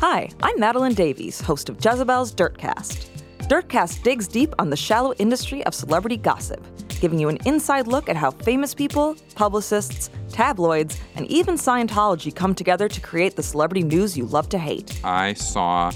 Hi, 0.00 0.28
I'm 0.42 0.58
Madeline 0.58 0.94
Davies, 0.94 1.40
host 1.40 1.68
of 1.68 1.76
Jezebel's 1.76 2.34
Dirtcast. 2.34 3.08
Dirtcast 3.48 4.02
digs 4.02 4.26
deep 4.26 4.54
on 4.58 4.70
the 4.70 4.76
shallow 4.76 5.14
industry 5.18 5.64
of 5.64 5.74
celebrity 5.74 6.16
gossip, 6.16 6.64
giving 7.00 7.18
you 7.18 7.28
an 7.28 7.38
inside 7.44 7.86
look 7.86 8.08
at 8.08 8.16
how 8.16 8.30
famous 8.30 8.74
people, 8.74 9.16
publicists, 9.34 10.10
tabloids, 10.28 11.00
and 11.14 11.26
even 11.26 11.54
Scientology 11.54 12.34
come 12.34 12.54
together 12.54 12.88
to 12.88 13.00
create 13.00 13.36
the 13.36 13.42
celebrity 13.42 13.82
news 13.82 14.16
you 14.16 14.26
love 14.26 14.48
to 14.48 14.58
hate. 14.58 15.00
I 15.04 15.34
saw 15.34 15.92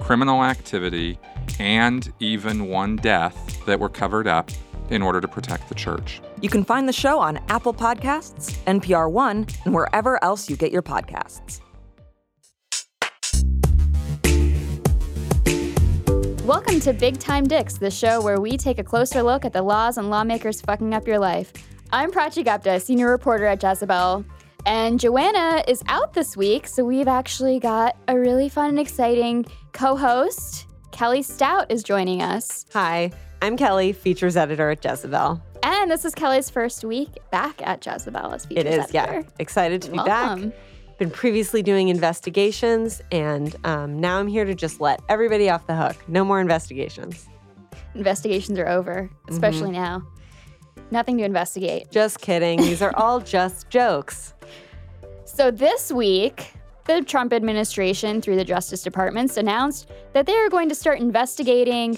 criminal 0.00 0.42
activity 0.42 1.18
and 1.58 2.12
even 2.20 2.68
one 2.68 2.96
death 2.96 3.64
that 3.66 3.78
were 3.78 3.90
covered 3.90 4.26
up 4.26 4.50
in 4.88 5.02
order 5.02 5.20
to 5.20 5.28
protect 5.28 5.68
the 5.68 5.74
church. 5.74 6.20
You 6.40 6.48
can 6.48 6.64
find 6.64 6.88
the 6.88 6.92
show 6.92 7.20
on 7.20 7.38
Apple 7.48 7.74
Podcasts, 7.74 8.56
NPR 8.64 9.10
One, 9.10 9.46
and 9.64 9.74
wherever 9.74 10.22
else 10.24 10.48
you 10.48 10.56
get 10.56 10.72
your 10.72 10.82
podcasts. 10.82 11.60
Welcome 16.44 16.80
to 16.80 16.92
Big 16.92 17.18
Time 17.18 17.44
Dicks, 17.44 17.76
the 17.78 17.90
show 17.90 18.20
where 18.22 18.40
we 18.40 18.56
take 18.56 18.78
a 18.78 18.84
closer 18.84 19.22
look 19.22 19.44
at 19.44 19.52
the 19.52 19.62
laws 19.62 19.98
and 19.98 20.10
lawmakers 20.10 20.60
fucking 20.60 20.94
up 20.94 21.06
your 21.06 21.18
life. 21.18 21.52
I'm 21.92 22.10
Prachi 22.10 22.44
Gupta, 22.44 22.80
senior 22.80 23.08
reporter 23.10 23.46
at 23.46 23.62
Jezebel. 23.62 24.24
And 24.66 24.98
Joanna 24.98 25.62
is 25.68 25.82
out 25.88 26.12
this 26.14 26.36
week, 26.36 26.66
so 26.66 26.84
we've 26.84 27.08
actually 27.08 27.60
got 27.60 27.96
a 28.08 28.18
really 28.18 28.48
fun 28.48 28.70
and 28.70 28.80
exciting 28.80 29.46
co 29.72 29.96
host. 29.96 30.66
Kelly 30.92 31.22
Stout 31.22 31.70
is 31.70 31.82
joining 31.82 32.20
us. 32.22 32.66
Hi, 32.72 33.10
I'm 33.42 33.56
Kelly, 33.56 33.92
features 33.92 34.36
editor 34.36 34.70
at 34.70 34.84
Jezebel. 34.84 35.40
And 35.62 35.90
this 35.90 36.04
is 36.04 36.14
Kelly's 36.14 36.50
first 36.50 36.84
week 36.84 37.10
back 37.30 37.60
at 37.62 37.84
Jezebel 37.84 38.32
as 38.32 38.46
features 38.46 38.64
It 38.64 38.66
is, 38.66 38.78
editor. 38.94 38.94
yeah. 38.94 39.22
Excited 39.38 39.82
to 39.82 39.90
be 39.90 39.98
Welcome. 39.98 40.50
back. 40.50 40.58
Been 41.00 41.10
previously 41.10 41.62
doing 41.62 41.88
investigations, 41.88 43.00
and 43.10 43.56
um, 43.64 43.98
now 44.02 44.18
I'm 44.18 44.28
here 44.28 44.44
to 44.44 44.54
just 44.54 44.82
let 44.82 45.00
everybody 45.08 45.48
off 45.48 45.66
the 45.66 45.74
hook. 45.74 45.96
No 46.08 46.26
more 46.26 46.42
investigations. 46.42 47.26
Investigations 47.94 48.58
are 48.58 48.68
over, 48.68 49.08
especially 49.30 49.70
Mm-hmm. 49.70 49.80
now. 49.80 50.02
Nothing 50.90 51.16
to 51.16 51.24
investigate. 51.24 51.90
Just 51.90 52.20
kidding. 52.20 52.60
These 52.60 52.82
are 52.82 52.94
all 52.96 53.18
just 53.38 53.70
jokes. 53.70 54.34
So 55.24 55.50
this 55.50 55.90
week, 55.90 56.52
the 56.84 57.00
Trump 57.00 57.32
administration, 57.32 58.20
through 58.20 58.36
the 58.36 58.44
Justice 58.44 58.82
Department, 58.82 59.34
announced 59.38 59.88
that 60.12 60.26
they 60.26 60.36
are 60.36 60.50
going 60.50 60.68
to 60.68 60.74
start 60.74 60.98
investigating 60.98 61.96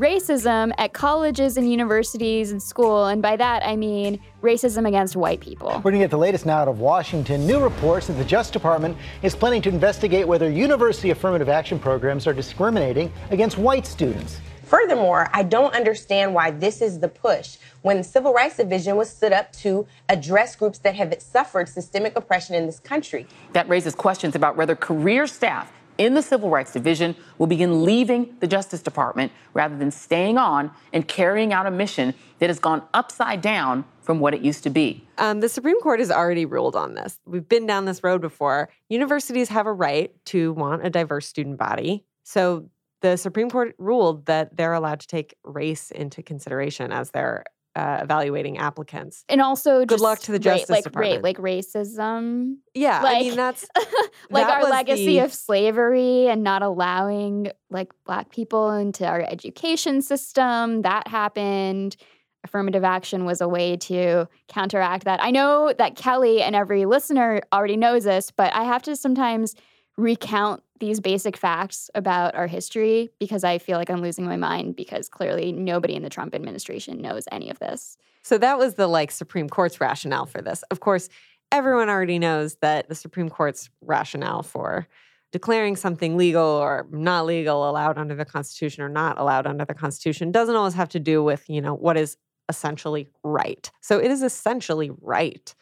racism 0.00 0.72
at 0.78 0.92
colleges 0.92 1.56
and 1.56 1.70
universities 1.70 2.50
and 2.52 2.62
school. 2.62 3.06
And 3.06 3.20
by 3.20 3.36
that, 3.36 3.64
I 3.64 3.76
mean 3.76 4.20
racism 4.42 4.86
against 4.86 5.16
white 5.16 5.40
people. 5.40 5.68
We're 5.68 5.90
going 5.90 5.94
to 5.94 6.00
get 6.00 6.10
the 6.10 6.18
latest 6.18 6.46
now 6.46 6.58
out 6.58 6.68
of 6.68 6.80
Washington. 6.80 7.46
New 7.46 7.60
reports 7.60 8.06
that 8.06 8.14
the 8.14 8.24
Justice 8.24 8.52
Department 8.52 8.96
is 9.22 9.34
planning 9.34 9.62
to 9.62 9.68
investigate 9.68 10.26
whether 10.26 10.50
university 10.50 11.10
affirmative 11.10 11.48
action 11.48 11.78
programs 11.78 12.26
are 12.26 12.32
discriminating 12.32 13.12
against 13.30 13.58
white 13.58 13.86
students. 13.86 14.40
Furthermore, 14.68 15.30
I 15.32 15.44
don't 15.44 15.74
understand 15.74 16.34
why 16.34 16.50
this 16.50 16.82
is 16.82 17.00
the 17.00 17.08
push 17.08 17.56
when 17.80 17.96
the 17.96 18.04
Civil 18.04 18.34
Rights 18.34 18.58
Division 18.58 18.96
was 18.96 19.08
stood 19.08 19.32
up 19.32 19.50
to 19.52 19.86
address 20.10 20.56
groups 20.56 20.78
that 20.80 20.94
have 20.94 21.14
suffered 21.22 21.70
systemic 21.70 22.14
oppression 22.16 22.54
in 22.54 22.66
this 22.66 22.78
country. 22.78 23.26
That 23.54 23.66
raises 23.66 23.94
questions 23.94 24.34
about 24.34 24.56
whether 24.56 24.76
career 24.76 25.26
staff 25.26 25.72
in 25.98 26.14
the 26.14 26.22
Civil 26.22 26.48
Rights 26.48 26.72
Division 26.72 27.14
will 27.36 27.48
begin 27.48 27.84
leaving 27.84 28.36
the 28.40 28.46
Justice 28.46 28.80
Department 28.82 29.32
rather 29.52 29.76
than 29.76 29.90
staying 29.90 30.38
on 30.38 30.70
and 30.92 31.06
carrying 31.06 31.52
out 31.52 31.66
a 31.66 31.70
mission 31.70 32.14
that 32.38 32.48
has 32.48 32.58
gone 32.58 32.82
upside 32.94 33.42
down 33.42 33.84
from 34.00 34.20
what 34.20 34.32
it 34.32 34.40
used 34.40 34.62
to 34.62 34.70
be. 34.70 35.06
Um, 35.18 35.40
the 35.40 35.48
Supreme 35.48 35.80
Court 35.80 35.98
has 35.98 36.10
already 36.10 36.46
ruled 36.46 36.76
on 36.76 36.94
this. 36.94 37.18
We've 37.26 37.48
been 37.48 37.66
down 37.66 37.84
this 37.84 38.02
road 38.02 38.20
before. 38.20 38.70
Universities 38.88 39.48
have 39.50 39.66
a 39.66 39.72
right 39.72 40.12
to 40.26 40.52
want 40.54 40.86
a 40.86 40.90
diverse 40.90 41.26
student 41.26 41.58
body. 41.58 42.04
So 42.22 42.70
the 43.02 43.16
Supreme 43.16 43.50
Court 43.50 43.74
ruled 43.78 44.26
that 44.26 44.56
they're 44.56 44.72
allowed 44.72 45.00
to 45.00 45.06
take 45.06 45.36
race 45.44 45.90
into 45.90 46.22
consideration 46.22 46.92
as 46.92 47.10
they're 47.10 47.44
uh, 47.78 48.00
evaluating 48.02 48.58
applicants. 48.58 49.24
And 49.28 49.40
also, 49.40 49.80
Good 49.80 49.90
just 49.90 50.02
luck 50.02 50.18
to 50.20 50.32
the 50.32 50.38
Justice 50.40 50.68
like, 50.68 50.84
Department. 50.84 51.22
Like 51.22 51.38
racism, 51.38 52.56
Yeah, 52.74 53.00
I 53.04 53.20
mean 53.20 53.36
that's 53.36 53.64
like 54.30 54.46
That 54.46 54.62
our 54.64 54.68
legacy 54.68 55.18
the- 55.18 55.20
of 55.20 55.32
slavery 55.32 56.26
and 56.28 56.42
not 56.42 56.62
allowing 56.62 57.52
like 57.70 57.92
black 58.04 58.30
people 58.30 58.70
into 58.72 59.06
our 59.06 59.20
education 59.22 60.02
system. 60.02 60.82
That 60.82 61.06
happened. 61.06 61.96
Affirmative 62.44 62.84
action 62.84 63.24
was 63.24 63.40
a 63.40 63.48
way 63.48 63.76
to 63.76 64.28
counteract 64.48 65.04
that. 65.04 65.22
I 65.22 65.30
know 65.30 65.72
that 65.78 65.96
Kelly 65.96 66.42
and 66.42 66.56
every 66.56 66.84
listener 66.84 67.40
already 67.52 67.76
knows 67.76 68.04
this, 68.04 68.30
but 68.30 68.52
I 68.54 68.64
have 68.64 68.82
to 68.82 68.96
sometimes 68.96 69.54
recount 69.96 70.62
these 70.80 71.00
basic 71.00 71.36
facts 71.36 71.90
about 71.94 72.34
our 72.34 72.46
history 72.46 73.10
because 73.18 73.44
I 73.44 73.58
feel 73.58 73.78
like 73.78 73.90
I'm 73.90 74.02
losing 74.02 74.24
my 74.24 74.36
mind 74.36 74.76
because 74.76 75.08
clearly 75.08 75.52
nobody 75.52 75.94
in 75.94 76.02
the 76.02 76.10
Trump 76.10 76.34
administration 76.34 77.00
knows 77.00 77.24
any 77.32 77.50
of 77.50 77.58
this. 77.58 77.96
So 78.22 78.38
that 78.38 78.58
was 78.58 78.74
the 78.74 78.86
like 78.86 79.10
Supreme 79.10 79.48
Court's 79.48 79.80
rationale 79.80 80.26
for 80.26 80.42
this. 80.42 80.62
Of 80.70 80.80
course, 80.80 81.08
everyone 81.52 81.88
already 81.88 82.18
knows 82.18 82.56
that 82.56 82.88
the 82.88 82.94
Supreme 82.94 83.30
Court's 83.30 83.70
rationale 83.80 84.42
for 84.42 84.86
declaring 85.32 85.76
something 85.76 86.16
legal 86.16 86.46
or 86.46 86.86
not 86.90 87.26
legal, 87.26 87.68
allowed 87.68 87.98
under 87.98 88.14
the 88.14 88.24
Constitution 88.24 88.82
or 88.82 88.88
not 88.88 89.18
allowed 89.18 89.46
under 89.46 89.64
the 89.64 89.74
Constitution 89.74 90.32
doesn't 90.32 90.56
always 90.56 90.74
have 90.74 90.88
to 90.90 91.00
do 91.00 91.22
with, 91.22 91.48
you 91.48 91.60
know, 91.60 91.74
what 91.74 91.96
is 91.96 92.16
essentially 92.48 93.08
right. 93.22 93.70
So 93.80 93.98
it 93.98 94.10
is 94.10 94.22
essentially 94.22 94.90
right 95.02 95.54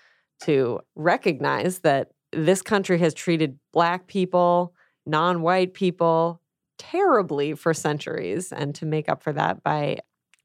to 0.43 0.81
recognize 0.95 1.81
that 1.81 2.13
this 2.33 2.63
country 2.63 2.99
has 2.99 3.15
treated 3.15 3.59
black 3.73 4.07
people, 4.07 4.75
non-white 5.07 5.75
people 5.75 6.41
terribly 6.79 7.55
for 7.55 7.73
centuries 7.73 8.53
and 8.53 8.75
to 8.75 8.87
make 8.87 9.09
up 9.09 9.23
for 9.23 9.33
that 9.33 9.63
by 9.63 9.99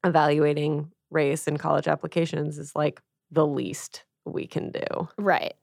evaluating 0.03 0.91
race 1.09 1.47
in 1.47 1.57
college 1.57 1.87
applications 1.87 2.57
is 2.57 2.75
like 2.75 3.01
the 3.31 3.45
least 3.45 4.05
we 4.25 4.47
can 4.47 4.71
do. 4.71 5.09
Right. 5.17 5.53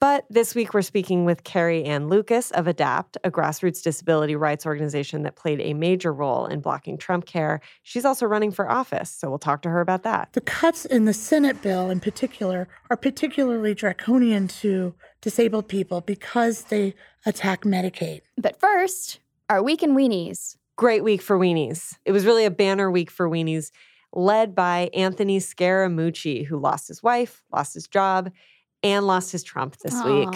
But 0.00 0.26
this 0.28 0.54
week 0.54 0.74
we're 0.74 0.82
speaking 0.82 1.24
with 1.24 1.44
Carrie 1.44 1.84
Ann 1.84 2.08
Lucas 2.08 2.50
of 2.50 2.66
ADAPT, 2.66 3.16
a 3.24 3.30
grassroots 3.30 3.82
disability 3.82 4.36
rights 4.36 4.66
organization 4.66 5.22
that 5.22 5.34
played 5.34 5.62
a 5.62 5.72
major 5.72 6.12
role 6.12 6.44
in 6.44 6.60
blocking 6.60 6.98
Trump 6.98 7.24
care. 7.24 7.60
She's 7.82 8.04
also 8.04 8.26
running 8.26 8.50
for 8.50 8.70
office, 8.70 9.08
so 9.08 9.30
we'll 9.30 9.38
talk 9.38 9.62
to 9.62 9.70
her 9.70 9.80
about 9.80 10.02
that. 10.02 10.30
The 10.34 10.42
cuts 10.42 10.84
in 10.84 11.06
the 11.06 11.14
Senate 11.14 11.62
bill, 11.62 11.88
in 11.88 12.00
particular, 12.00 12.68
are 12.90 12.98
particularly 12.98 13.72
draconian 13.72 14.46
to 14.48 14.94
disabled 15.24 15.66
people 15.68 16.02
because 16.02 16.64
they 16.64 16.94
attack 17.24 17.62
Medicaid. 17.62 18.20
But 18.36 18.60
first, 18.60 19.20
our 19.48 19.62
week 19.62 19.82
in 19.82 19.96
weenies. 19.96 20.56
Great 20.76 21.02
week 21.02 21.22
for 21.22 21.38
weenies. 21.38 21.96
It 22.04 22.12
was 22.12 22.26
really 22.26 22.44
a 22.44 22.50
banner 22.50 22.90
week 22.90 23.10
for 23.10 23.28
weenies, 23.28 23.70
led 24.12 24.54
by 24.54 24.90
Anthony 24.92 25.38
Scaramucci, 25.38 26.44
who 26.44 26.58
lost 26.58 26.88
his 26.88 27.02
wife, 27.02 27.42
lost 27.50 27.72
his 27.72 27.88
job, 27.88 28.32
and 28.82 29.06
lost 29.06 29.32
his 29.32 29.42
Trump 29.42 29.78
this 29.78 29.94
week. 30.04 30.28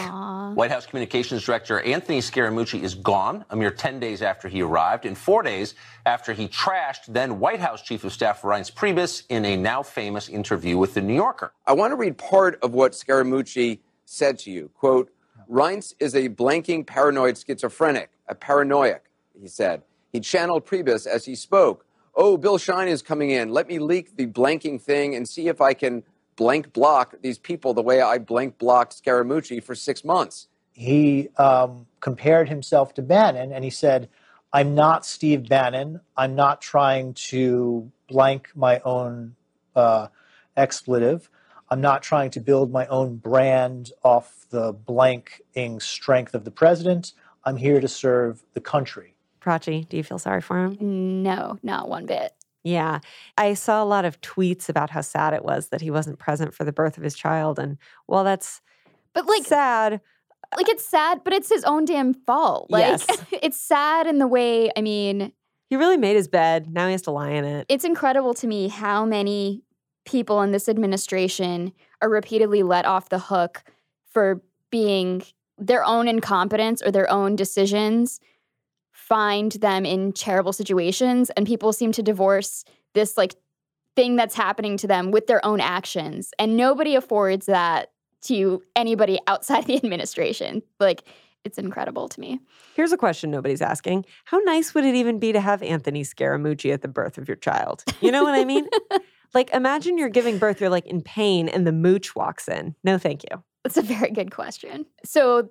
White 0.56 0.71
House 0.71 0.87
Communications 0.87 1.44
Director 1.44 1.81
Anthony 1.81 2.20
Scaramucci 2.20 2.82
is 2.82 2.94
gone 2.94 3.44
a 3.50 3.56
mere 3.56 3.70
10 3.70 4.00
days 4.00 4.23
after 4.23 4.49
he 4.49 4.62
arrived 4.62 5.05
and 5.05 5.19
four 5.19 5.43
days 5.43 5.75
after 6.06 6.32
he 6.32 6.49
trashed 6.49 7.05
then 7.08 7.38
White 7.38 7.61
House 7.61 7.82
Chief 7.82 8.05
of 8.05 8.12
Staff 8.14 8.40
Reince 8.40 8.73
Priebus 8.73 9.25
in 9.29 9.44
a 9.44 9.55
now 9.55 9.82
famous 9.82 10.31
interview 10.31 10.79
with 10.79 10.94
The 10.94 11.02
New 11.02 11.14
Yorker. 11.14 11.52
I 11.67 11.75
want 11.75 11.90
to 11.90 11.96
read 11.96 12.17
part 12.17 12.58
of 12.62 12.73
what 12.73 12.93
Scaramucci 12.93 13.81
said 14.08 14.38
to 14.40 14.50
you. 14.50 14.70
Quote, 14.75 15.10
Reince 15.50 15.94
is 16.00 16.14
a 16.14 16.28
blanking 16.28 16.87
paranoid 16.87 17.38
schizophrenic, 17.38 18.10
a 18.28 18.34
paranoiac, 18.34 19.05
he 19.38 19.49
said. 19.49 19.82
He 20.12 20.20
channeled 20.20 20.66
Priebus 20.66 21.06
as 21.06 21.26
he 21.26 21.34
spoke. 21.34 21.84
Oh, 22.14 22.37
Bill 22.37 22.58
Shine 22.58 22.88
is 22.88 23.02
coming 23.02 23.31
in. 23.31 23.50
Let 23.50 23.69
me 23.69 23.78
leak 23.78 24.16
the 24.16 24.26
blanking 24.26 24.81
thing 24.81 25.14
and 25.14 25.28
see 25.28 25.49
if 25.49 25.60
I 25.60 25.75
can 25.75 26.02
blank 26.37 26.72
block 26.72 27.14
these 27.22 27.38
people 27.38 27.75
the 27.75 27.82
way 27.82 28.00
I 28.00 28.19
blank 28.19 28.58
blocked 28.58 29.02
Scaramucci 29.02 29.62
for 29.62 29.75
six 29.75 30.05
months. 30.05 30.49
He 30.72 31.28
um, 31.37 31.87
compared 32.00 32.49
himself 32.49 32.94
to 32.94 33.02
Bannon 33.02 33.52
and 33.52 33.62
he 33.62 33.70
said, 33.70 34.08
I'm 34.52 34.75
not 34.75 35.04
Steve 35.04 35.49
Bannon. 35.49 36.00
I'm 36.16 36.34
not 36.34 36.62
trying 36.62 37.12
to 37.14 37.90
blank 38.08 38.50
my 38.54 38.81
own 38.84 39.37
uh, 39.76 40.08
expletive. 40.56 41.28
I'm 41.70 41.81
not 41.81 42.03
trying 42.03 42.31
to 42.31 42.41
build 42.41 42.73
my 42.73 42.87
own 42.87 43.17
brand 43.17 43.93
off 44.03 44.47
the 44.50 44.73
blanking 44.73 45.81
strength 45.82 46.35
of 46.35 46.44
the 46.44 46.50
president. 46.50 47.12
I'm 47.44 47.56
here 47.56 47.81
to 47.81 47.88
serve 47.88 48.43
the 48.55 48.61
country. 48.61 49.15
Prachi, 49.41 49.88
do 49.88 49.97
you 49.97 50.03
feel 50.03 50.19
sorry 50.19 50.41
for 50.41 50.65
him? 50.65 51.23
No, 51.23 51.59
not 51.62 51.88
one 51.88 52.06
bit. 52.06 52.32
Yeah. 52.65 53.00
I 53.37 53.55
saw 53.55 53.82
a 53.82 53.87
lot 53.87 54.05
of 54.05 54.20
tweets 54.20 54.69
about 54.69 54.91
how 54.91 55.00
sad 55.00 55.32
it 55.32 55.44
was 55.44 55.69
that 55.69 55.81
he 55.81 55.91
wasn't 55.91 56.19
present 56.19 56.55
for 56.55 56.65
the 56.65 56.73
birth 56.73 56.97
of 56.99 57.05
his 57.05 57.15
child. 57.15 57.59
And 57.59 57.79
while 58.06 58.25
that's 58.25 58.61
But 59.14 59.26
like 59.26 59.44
sad, 59.44 60.00
like 60.56 60.69
it's 60.69 60.85
sad, 60.85 61.23
but 61.25 61.32
it's 61.32 61.49
his 61.49 61.64
own 61.64 61.85
damn 61.85 62.14
fault. 62.14 62.71
Like 62.71 62.82
Yes. 62.82 63.06
it's 63.43 63.61
sad 63.61 64.06
in 64.06 64.19
the 64.19 64.26
way, 64.26 64.71
I 64.76 64.81
mean, 64.81 65.32
he 65.71 65.76
really 65.76 65.99
made 65.99 66.17
his 66.17 66.29
bed. 66.29 66.73
Now 66.73 66.87
he 66.87 66.93
has 66.93 67.03
to 67.03 67.11
lie 67.11 67.31
in 67.31 67.44
it. 67.44 67.67
it's 67.69 67.85
incredible 67.85 68.35
to 68.35 68.47
me 68.47 68.69
how 68.69 69.05
many 69.05 69.62
people 70.08 70.40
in 70.40 70.52
this 70.52 70.70
administration 70.70 71.70
are 72.00 72.08
repeatedly 72.08 72.62
let 72.62 72.87
off 72.87 73.10
the 73.10 73.19
hook 73.19 73.62
for 74.10 74.40
being 74.70 75.22
their 75.58 75.84
own 75.84 76.08
incompetence 76.08 76.81
or 76.81 76.90
their 76.90 77.10
own 77.10 77.37
decisions 77.37 78.19
find 78.90 79.52
them 79.52 79.84
in 79.84 80.12
terrible 80.12 80.52
situations 80.52 81.31
and 81.31 81.46
people 81.46 81.75
seem 81.75 81.93
to 81.93 82.02
divorce 82.02 82.64
this 82.94 83.19
like 83.19 83.34
thing 83.96 84.16
that's 84.16 84.34
happening 84.34 84.78
to 84.78 84.87
them 84.87 85.10
with 85.10 85.26
their 85.26 85.44
own 85.44 85.60
actions 85.60 86.31
and 86.38 86.56
nobody 86.56 86.94
affords 86.94 87.44
that 87.46 87.90
to 88.22 88.62
anybody 88.75 89.19
outside 89.26 89.66
the 89.66 89.76
administration 89.82 90.62
like 90.81 91.02
it's 91.44 91.58
incredible 91.58 92.08
to 92.08 92.19
me 92.20 92.40
Here's 92.75 92.93
a 92.93 92.96
question 92.96 93.31
nobody's 93.31 93.61
asking 93.61 94.06
How 94.25 94.38
nice 94.38 94.72
would 94.72 94.84
it 94.84 94.94
even 94.94 95.19
be 95.19 95.32
to 95.32 95.40
have 95.40 95.62
Anthony 95.62 96.02
Scaramucci 96.02 96.72
at 96.72 96.81
the 96.81 96.88
birth 96.88 97.19
of 97.19 97.28
your 97.28 97.37
child? 97.37 97.84
You 98.00 98.12
know 98.12 98.22
what 98.22 98.34
I 98.34 98.44
mean? 98.44 98.69
like, 99.34 99.50
imagine 99.50 99.98
you're 99.98 100.08
giving 100.08 100.38
birth, 100.38 100.60
you're 100.60 100.70
like 100.70 100.86
in 100.86 101.02
pain, 101.02 101.48
and 101.48 101.66
the 101.66 101.72
mooch 101.72 102.14
walks 102.14 102.48
in. 102.48 102.75
No, 102.84 102.98
thank 102.98 103.25
you. 103.25 103.42
That's 103.64 103.76
a 103.76 103.82
very 103.82 104.10
good 104.10 104.30
question. 104.30 104.86
So, 105.04 105.50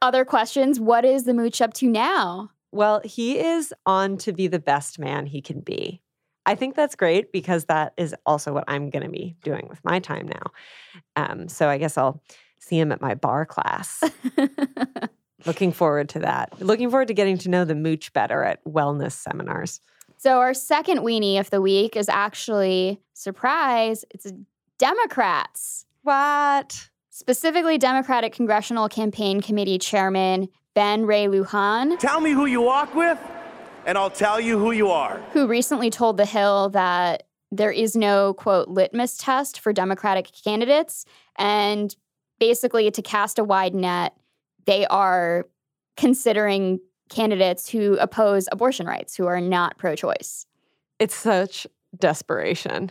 other 0.00 0.24
questions. 0.24 0.80
What 0.80 1.04
is 1.04 1.24
the 1.24 1.34
mooch 1.34 1.60
up 1.60 1.74
to 1.74 1.88
now? 1.88 2.50
Well, 2.72 3.00
he 3.04 3.38
is 3.38 3.74
on 3.84 4.16
to 4.18 4.32
be 4.32 4.46
the 4.46 4.60
best 4.60 4.98
man 4.98 5.26
he 5.26 5.42
can 5.42 5.60
be. 5.60 6.00
I 6.46 6.54
think 6.54 6.74
that's 6.74 6.94
great 6.94 7.32
because 7.32 7.66
that 7.66 7.92
is 7.96 8.14
also 8.24 8.52
what 8.52 8.64
I'm 8.66 8.90
going 8.90 9.02
to 9.02 9.10
be 9.10 9.36
doing 9.42 9.66
with 9.68 9.84
my 9.84 9.98
time 9.98 10.28
now. 10.28 10.52
Um, 11.16 11.48
so 11.48 11.68
I 11.68 11.78
guess 11.78 11.98
I'll 11.98 12.22
see 12.58 12.78
him 12.78 12.92
at 12.92 13.00
my 13.00 13.14
bar 13.14 13.44
class. 13.44 14.02
Looking 15.46 15.72
forward 15.72 16.08
to 16.10 16.20
that. 16.20 16.60
Looking 16.60 16.90
forward 16.90 17.08
to 17.08 17.14
getting 17.14 17.38
to 17.38 17.48
know 17.48 17.64
the 17.64 17.74
mooch 17.74 18.12
better 18.12 18.42
at 18.42 18.64
wellness 18.64 19.12
seminars. 19.12 19.80
So, 20.22 20.38
our 20.40 20.52
second 20.52 20.98
weenie 20.98 21.40
of 21.40 21.48
the 21.48 21.62
week 21.62 21.96
is 21.96 22.06
actually 22.10 23.00
surprise. 23.14 24.04
It's 24.10 24.30
Democrats, 24.78 25.86
What? 26.02 26.90
specifically 27.08 27.78
Democratic 27.78 28.34
Congressional 28.34 28.90
Campaign 28.90 29.40
Committee 29.40 29.78
Chairman 29.78 30.50
Ben 30.74 31.06
Ray 31.06 31.24
Lujan, 31.26 31.98
Tell 31.98 32.20
me 32.20 32.32
who 32.32 32.44
you 32.44 32.60
walk 32.60 32.94
with, 32.94 33.18
and 33.86 33.96
I'll 33.96 34.10
tell 34.10 34.38
you 34.38 34.58
who 34.58 34.72
you 34.72 34.90
are. 34.90 35.22
who 35.32 35.46
recently 35.46 35.88
told 35.88 36.18
The 36.18 36.26
Hill 36.26 36.68
that 36.68 37.22
there 37.50 37.72
is 37.72 37.96
no 37.96 38.34
quote 38.34 38.68
litmus 38.68 39.16
test 39.16 39.58
for 39.58 39.72
Democratic 39.72 40.30
candidates, 40.44 41.06
and 41.38 41.96
basically 42.38 42.90
to 42.90 43.00
cast 43.00 43.38
a 43.38 43.44
wide 43.44 43.74
net, 43.74 44.14
they 44.66 44.84
are 44.88 45.46
considering 45.96 46.78
candidates 47.10 47.68
who 47.68 47.98
oppose 47.98 48.48
abortion 48.50 48.86
rights, 48.86 49.16
who 49.16 49.26
are 49.26 49.40
not 49.40 49.76
pro-choice. 49.76 50.46
It's 50.98 51.14
such 51.14 51.66
desperation. 51.98 52.90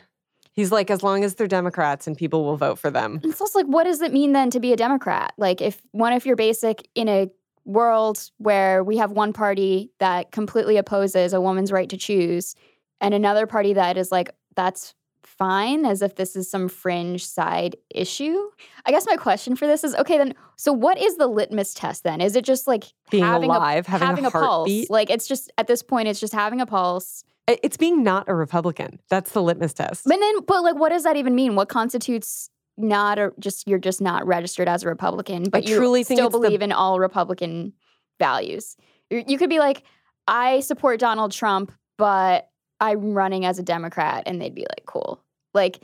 He's 0.52 0.72
like, 0.72 0.92
as 0.92 1.02
long 1.02 1.24
as 1.24 1.36
they're 1.36 1.48
Democrats 1.48 2.06
and 2.06 2.18
people 2.18 2.44
will 2.44 2.58
vote 2.58 2.78
for 2.78 2.92
them. 2.92 3.22
It's 3.24 3.40
also 3.40 3.60
like, 3.60 3.68
what 3.68 3.86
does 3.86 4.02
it 4.02 4.12
mean 4.12 4.34
then 4.34 4.50
to 4.52 4.60
be 4.60 4.74
a 4.74 4.76
Democrat? 4.76 5.34
Like, 5.38 5.62
if 5.62 5.82
one 5.92 6.12
of 6.12 6.26
your 6.26 6.36
basic 6.36 6.88
in 6.96 7.08
a 7.08 7.30
world 7.66 8.30
where 8.38 8.84
we 8.84 8.98
have 8.98 9.12
one 9.12 9.32
party 9.32 9.92
that 10.00 10.32
completely 10.32 10.76
opposes 10.76 11.34
a 11.34 11.40
woman's 11.40 11.72
right 11.72 11.88
to 11.90 11.98
choose, 11.98 12.56
and 13.00 13.14
another 13.14 13.48
party 13.48 13.74
that 13.74 13.98
is 13.98 14.12
like, 14.12 14.36
that's 14.56 14.96
fine, 15.38 15.86
as 15.86 16.02
if 16.02 16.16
this 16.16 16.36
is 16.36 16.50
some 16.50 16.68
fringe 16.68 17.26
side 17.26 17.76
issue. 17.94 18.38
I 18.86 18.92
guess 18.92 19.06
my 19.06 19.16
question 19.16 19.56
for 19.56 19.68
this 19.68 19.84
is, 19.84 19.96
okay, 19.96 20.18
then, 20.18 20.34
so 20.58 20.74
what 20.74 20.98
is 20.98 21.18
the 21.18 21.28
litmus 21.28 21.74
test 21.74 22.04
then? 22.04 22.20
Is 22.22 22.36
it 22.36 22.44
just 22.44 22.68
like 22.68 22.86
Being 23.12 23.24
having 23.24 23.50
alive, 23.50 23.88
a, 23.88 23.92
having 23.92 24.26
a 24.26 24.32
pulse? 24.32 24.90
Like, 24.90 25.10
it's 25.10 25.28
just 25.28 25.52
at 25.58 25.68
this 25.68 25.84
point, 25.84 26.08
it's 26.08 26.20
just 26.20 26.34
having 26.34 26.62
a 26.62 26.66
pulse. 26.66 27.24
It's 27.48 27.78
being 27.78 28.04
not 28.04 28.28
a 28.28 28.36
Republican. 28.36 29.00
That's 29.10 29.32
the 29.32 29.42
litmus 29.42 29.74
test. 29.74 30.04
But 30.06 30.20
then, 30.20 30.42
but 30.46 30.64
like, 30.64 30.76
what 30.76 30.90
does 30.90 31.04
that 31.04 31.16
even 31.16 31.34
mean? 31.34 31.56
What 31.56 31.70
constitutes 31.70 32.50
not 32.78 33.20
a 33.20 33.32
just 33.40 33.68
you're 33.68 33.80
just 33.80 34.02
not 34.02 34.26
registered 34.26 34.68
as 34.68 34.84
a 34.84 34.88
Republican, 34.88 35.50
but 35.50 35.68
you 35.68 35.76
truly 35.78 36.04
think 36.04 36.18
still 36.18 36.28
it's 36.28 36.34
the- 36.34 36.40
believe 36.40 36.62
in 36.62 36.72
all 36.72 37.00
Republican 37.00 37.74
values. 38.20 38.78
You 39.10 39.24
you 39.28 39.38
could 39.38 39.50
be 39.50 39.60
like, 39.60 39.84
I 40.28 40.60
support 40.60 41.00
Donald 41.00 41.32
Trump, 41.32 41.72
but 41.98 42.49
I'm 42.80 43.14
running 43.14 43.46
as 43.46 43.60
a 43.60 43.64
Democrat, 43.64 44.24
and 44.26 44.42
they'd 44.42 44.56
be 44.56 44.66
like, 44.70 44.86
cool. 44.86 45.22
Like, 45.54 45.80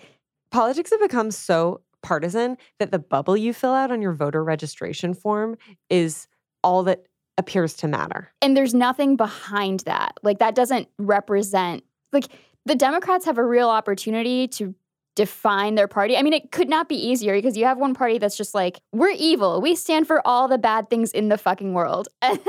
Politics 0.51 0.91
have 0.91 1.01
become 1.01 1.31
so 1.31 1.81
partisan 2.01 2.57
that 2.79 2.91
the 2.91 2.99
bubble 2.99 3.35
you 3.35 3.51
fill 3.53 3.73
out 3.73 3.91
on 3.91 4.01
your 4.01 4.13
voter 4.13 4.43
registration 4.43 5.13
form 5.13 5.57
is 5.89 6.27
all 6.63 6.83
that 6.83 7.07
appears 7.37 7.73
to 7.73 7.87
matter. 7.87 8.31
and 8.41 8.55
there's 8.55 8.73
nothing 8.73 9.17
behind 9.17 9.81
that. 9.81 10.13
Like, 10.23 10.39
that 10.39 10.55
doesn't 10.55 10.87
represent 10.97 11.83
like 12.13 12.27
the 12.65 12.75
Democrats 12.75 13.25
have 13.25 13.37
a 13.37 13.43
real 13.43 13.69
opportunity 13.69 14.47
to 14.47 14.73
define 15.15 15.75
their 15.75 15.87
party. 15.87 16.17
I 16.17 16.21
mean, 16.21 16.33
it 16.33 16.51
could 16.51 16.69
not 16.69 16.89
be 16.89 16.95
easier 16.95 17.35
because 17.35 17.55
you 17.57 17.65
have 17.65 17.77
one 17.77 17.93
party 17.93 18.17
that's 18.17 18.35
just 18.35 18.53
like, 18.53 18.79
we're 18.91 19.13
evil. 19.17 19.61
We 19.61 19.75
stand 19.75 20.07
for 20.07 20.25
all 20.25 20.47
the 20.47 20.57
bad 20.57 20.89
things 20.89 21.11
in 21.11 21.29
the 21.29 21.37
fucking 21.37 21.73
world. 21.73 22.07
And, 22.21 22.39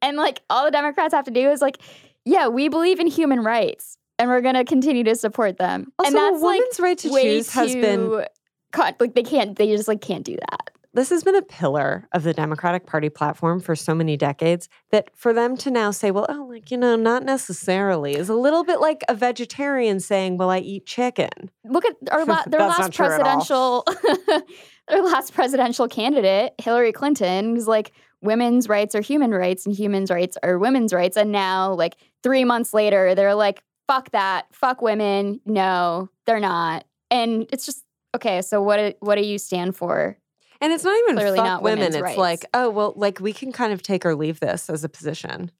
and 0.00 0.16
like 0.16 0.40
all 0.50 0.64
the 0.64 0.70
Democrats 0.70 1.14
have 1.14 1.24
to 1.24 1.30
do 1.30 1.50
is 1.50 1.60
like, 1.60 1.78
yeah, 2.24 2.48
we 2.48 2.68
believe 2.68 3.00
in 3.00 3.06
human 3.06 3.40
rights 3.40 3.96
and 4.18 4.30
we're 4.30 4.40
going 4.40 4.54
to 4.54 4.64
continue 4.64 5.04
to 5.04 5.14
support 5.16 5.58
them. 5.58 5.92
Also, 5.98 6.08
and 6.08 6.16
that's 6.16 6.40
a 6.40 6.44
woman's 6.44 6.78
like 6.78 6.84
right 6.84 6.98
to 6.98 7.10
choose 7.10 7.52
has 7.52 7.74
been 7.74 8.24
cut. 8.70 8.96
Like 9.00 9.14
they 9.14 9.22
can't, 9.22 9.56
they 9.56 9.74
just 9.74 9.88
like 9.88 10.00
can't 10.00 10.24
do 10.24 10.36
that. 10.50 10.70
this 10.94 11.08
has 11.10 11.24
been 11.24 11.34
a 11.34 11.42
pillar 11.42 12.06
of 12.12 12.22
the 12.22 12.32
Democratic 12.32 12.86
Party 12.86 13.08
platform 13.08 13.60
for 13.60 13.74
so 13.74 13.94
many 13.94 14.16
decades 14.16 14.68
that 14.90 15.10
for 15.16 15.32
them 15.32 15.56
to 15.56 15.70
now 15.70 15.90
say, 15.90 16.10
well, 16.10 16.26
oh, 16.28 16.46
like, 16.48 16.70
you 16.70 16.76
know, 16.76 16.94
not 16.96 17.24
necessarily 17.24 18.14
is 18.14 18.28
a 18.28 18.34
little 18.34 18.62
bit 18.62 18.80
like 18.80 19.02
a 19.08 19.14
vegetarian 19.14 19.98
saying, 19.98 20.36
well, 20.36 20.50
I 20.50 20.58
eat 20.58 20.86
chicken. 20.86 21.50
Look 21.64 21.84
at 21.84 21.96
our 22.10 22.24
la- 22.26 22.44
their 22.46 22.60
last 22.60 22.78
not 22.78 22.92
true 22.92 23.06
at 23.06 23.20
all. 23.20 23.82
presidential 23.82 24.42
their 24.88 25.02
last 25.02 25.34
presidential 25.34 25.88
candidate, 25.88 26.52
Hillary 26.58 26.92
Clinton, 26.92 27.54
was 27.54 27.66
like 27.66 27.92
women's 28.22 28.68
rights 28.68 28.94
are 28.94 29.00
human 29.00 29.30
rights 29.32 29.66
and 29.66 29.74
humans 29.74 30.10
rights 30.10 30.38
are 30.42 30.58
women's 30.58 30.92
rights. 30.92 31.16
And 31.16 31.32
now, 31.32 31.72
like 31.74 31.96
three 32.22 32.44
months 32.44 32.72
later, 32.72 33.14
they're 33.14 33.34
like, 33.34 33.62
fuck 33.88 34.10
that, 34.12 34.46
fuck 34.52 34.80
women. 34.80 35.40
No, 35.44 36.08
they're 36.26 36.40
not. 36.40 36.84
And 37.10 37.46
it's 37.52 37.66
just 37.66 37.84
okay. 38.16 38.40
So 38.42 38.62
what? 38.62 38.76
do- 38.78 38.94
What 39.00 39.16
do 39.16 39.22
you 39.22 39.38
stand 39.38 39.76
for? 39.76 40.16
And 40.60 40.72
it's 40.72 40.84
not 40.84 40.96
even 41.02 41.16
Clearly 41.16 41.36
fuck 41.38 41.44
not 41.46 41.62
women. 41.62 41.86
It's 41.92 42.00
rights. 42.00 42.16
like, 42.18 42.44
oh, 42.54 42.70
well, 42.70 42.92
like 42.96 43.18
we 43.20 43.32
can 43.32 43.50
kind 43.52 43.72
of 43.72 43.82
take 43.82 44.06
or 44.06 44.14
leave 44.14 44.38
this 44.40 44.70
as 44.70 44.84
a 44.84 44.88
position. 44.88 45.50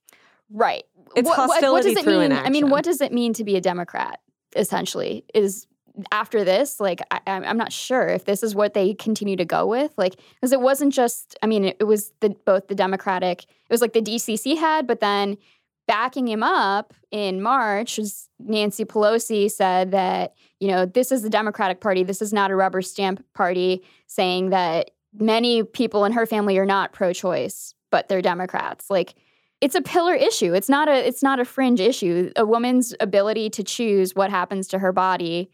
Right. 0.49 0.83
It's 1.15 1.27
what, 1.27 1.37
what- 1.37 1.47
what 1.49 1.53
hostility 1.55 1.89
does 1.89 1.97
it 1.99 2.03
through 2.05 2.19
mean? 2.19 2.31
I 2.31 2.49
mean, 2.49 2.69
what 2.69 2.83
does 2.85 3.01
it 3.01 3.11
mean 3.11 3.33
to 3.33 3.43
be 3.43 3.55
a 3.57 3.61
Democrat? 3.61 4.19
Essentially, 4.55 5.25
is 5.33 5.67
after 6.11 6.43
this, 6.43 6.79
like, 6.79 7.01
I, 7.11 7.19
I'm 7.27 7.43
I'm 7.43 7.57
not 7.57 7.71
sure 7.71 8.07
if 8.07 8.25
this 8.25 8.43
is 8.43 8.55
what 8.55 8.73
they 8.73 8.93
continue 8.93 9.35
to 9.35 9.45
go 9.45 9.67
with, 9.67 9.93
like, 9.97 10.15
because 10.35 10.51
it 10.51 10.61
wasn't 10.61 10.93
just. 10.93 11.37
I 11.43 11.47
mean, 11.47 11.65
it, 11.65 11.77
it 11.79 11.83
was 11.85 12.11
the 12.19 12.29
both 12.45 12.67
the 12.67 12.75
Democratic. 12.75 13.43
It 13.43 13.71
was 13.71 13.81
like 13.81 13.93
the 13.93 14.01
DCC 14.01 14.57
had, 14.57 14.87
but 14.87 14.99
then 14.99 15.37
backing 15.87 16.27
him 16.27 16.43
up 16.43 16.93
in 17.11 17.41
March 17.41 17.97
was 17.97 18.29
Nancy 18.39 18.85
Pelosi 18.85 19.51
said 19.51 19.91
that 19.91 20.33
you 20.59 20.67
know 20.67 20.85
this 20.85 21.11
is 21.11 21.21
the 21.21 21.29
Democratic 21.29 21.81
Party. 21.81 22.03
This 22.03 22.21
is 22.21 22.33
not 22.33 22.51
a 22.51 22.55
rubber 22.55 22.81
stamp 22.81 23.23
party, 23.33 23.83
saying 24.07 24.49
that 24.49 24.91
many 25.13 25.63
people 25.63 26.05
in 26.05 26.11
her 26.13 26.25
family 26.25 26.57
are 26.57 26.65
not 26.65 26.91
pro-choice, 26.91 27.75
but 27.91 28.07
they're 28.07 28.21
Democrats. 28.21 28.89
Like 28.89 29.13
it's 29.61 29.75
a 29.75 29.81
pillar 29.81 30.15
issue. 30.15 30.53
It's 30.53 30.69
not 30.69 30.89
a 30.89 31.07
it's 31.07 31.23
not 31.23 31.39
a 31.39 31.45
fringe 31.45 31.79
issue. 31.79 32.31
A 32.35 32.45
woman's 32.45 32.95
ability 32.99 33.49
to 33.51 33.63
choose 33.63 34.15
what 34.15 34.29
happens 34.29 34.67
to 34.69 34.79
her 34.79 34.91
body 34.91 35.51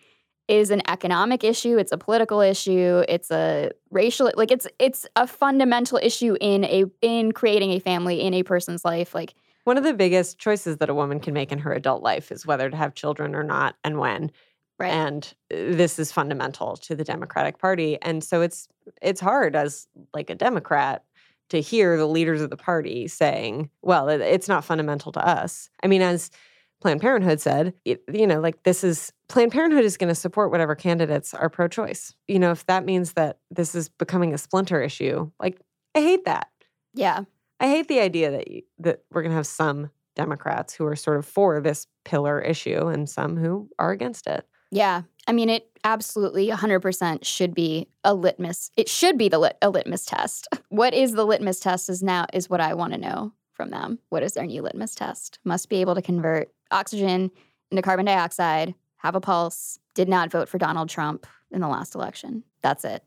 is 0.50 0.72
an 0.72 0.82
economic 0.90 1.44
issue, 1.44 1.78
it's 1.78 1.92
a 1.92 1.98
political 1.98 2.42
issue, 2.42 3.04
it's 3.08 3.30
a 3.30 3.72
racial 3.92 4.32
like 4.36 4.52
it's 4.52 4.68
it's 4.80 5.08
a 5.16 5.28
fundamental 5.28 6.00
issue 6.02 6.36
in 6.42 6.66
a 6.66 6.86
in 7.02 7.32
creating 7.32 7.72
a 7.72 7.80
family 7.80 8.20
in 8.22 8.34
a 8.34 8.44
person's 8.44 8.84
life. 8.84 9.14
Like 9.14 9.36
One 9.64 9.78
of 9.78 9.84
the 9.84 9.94
biggest 9.94 10.40
choices 10.40 10.78
that 10.78 10.90
a 10.90 10.94
woman 10.94 11.20
can 11.20 11.34
make 11.34 11.52
in 11.52 11.60
her 11.60 11.72
adult 11.72 12.02
life 12.02 12.32
is 12.32 12.46
whether 12.46 12.70
to 12.70 12.76
have 12.76 12.96
children 12.96 13.36
or 13.36 13.44
not 13.44 13.76
and 13.84 14.00
when. 14.00 14.32
Right. 14.80 14.92
And 14.92 15.34
uh, 15.54 15.76
this 15.76 16.00
is 16.00 16.12
fundamental 16.12 16.78
to 16.78 16.96
the 16.96 17.04
Democratic 17.04 17.60
Party. 17.60 17.98
And 18.02 18.24
so 18.24 18.42
it's 18.42 18.68
it's 19.02 19.22
hard 19.22 19.56
as 19.56 19.88
like 20.14 20.30
a 20.32 20.36
Democrat 20.36 21.04
to 21.50 21.62
hear 21.62 21.98
the 21.98 22.08
leaders 22.08 22.42
of 22.42 22.50
the 22.50 22.58
party 22.58 23.08
saying, 23.08 23.70
well, 23.82 24.08
it's 24.08 24.48
not 24.48 24.64
fundamental 24.64 25.12
to 25.12 25.28
us. 25.28 25.70
I 25.84 25.88
mean, 25.88 26.02
as 26.02 26.32
Planned 26.82 27.02
Parenthood 27.02 27.42
said, 27.42 27.74
you 27.86 28.26
know, 28.28 28.40
like 28.40 28.64
this 28.64 28.84
is 28.84 29.12
Planned 29.28 29.52
Parenthood 29.52 29.84
is 29.84 29.98
going 29.98 30.08
to 30.08 30.16
support 30.16 30.52
whatever 30.52 30.76
candidates 30.76 31.34
are 31.34 31.50
pro 31.50 31.68
choice. 31.68 32.14
You 32.28 32.40
know, 32.40 32.52
if 32.52 32.66
that 32.68 32.86
means 32.86 33.14
that 33.14 33.40
this 33.52 33.76
is 33.76 33.90
becoming 33.90 34.34
a 34.34 34.38
splinter 34.38 34.82
issue, 34.82 35.30
like 35.40 35.60
I 35.96 36.00
hate 36.00 36.26
that. 36.26 36.50
yeah. 36.94 37.22
I 37.62 37.68
hate 37.68 37.90
the 37.90 38.00
idea 38.00 38.32
that 38.32 38.50
you, 38.50 38.62
that 38.80 39.02
we're 39.12 39.22
going 39.22 39.32
to 39.32 39.36
have 39.36 39.46
some 39.46 39.90
Democrats 40.16 40.74
who 40.74 40.86
are 40.86 40.96
sort 40.96 41.18
of 41.18 41.26
for 41.26 41.60
this 41.60 41.88
pillar 42.06 42.40
issue 42.40 42.88
and 42.88 43.10
some 43.10 43.36
who 43.36 43.70
are 43.78 43.92
against 43.92 44.28
it. 44.28 44.48
Yeah. 44.72 45.02
I 45.28 45.34
mean, 45.34 45.50
it 45.50 45.70
absolutely 45.84 46.48
100% 46.48 47.26
should 47.26 47.54
be 47.54 47.90
a 48.06 48.14
litmus. 48.14 48.72
It 48.78 48.88
should 48.88 49.18
be 49.18 49.28
the 49.28 49.40
lit- 49.40 49.58
a 49.62 49.70
litmus 49.70 50.06
test. 50.06 50.48
What 50.70 50.94
is 50.94 51.14
the 51.14 51.26
litmus 51.26 51.60
test 51.60 51.90
is 51.90 52.02
now 52.02 52.28
is 52.32 52.50
what 52.50 52.62
I 52.62 52.76
want 52.76 52.94
to 52.94 53.00
know 53.00 53.34
from 53.54 53.72
them. 53.72 54.00
What 54.10 54.24
is 54.24 54.34
their 54.34 54.46
new 54.46 54.62
litmus 54.62 54.96
test? 54.96 55.40
Must 55.44 55.68
be 55.68 55.82
able 55.82 55.96
to 55.96 56.02
convert 56.02 56.50
oxygen 56.72 57.32
into 57.72 57.82
carbon 57.82 58.06
dioxide, 58.06 58.74
have 58.98 59.16
a 59.16 59.22
pulse, 59.22 59.80
did 59.96 60.10
not 60.10 60.32
vote 60.32 60.50
for 60.50 60.58
Donald 60.58 60.90
Trump 60.90 61.26
in 61.52 61.62
the 61.62 61.68
last 61.68 61.96
election. 61.96 62.44
That's 62.62 62.84
it. 62.84 63.04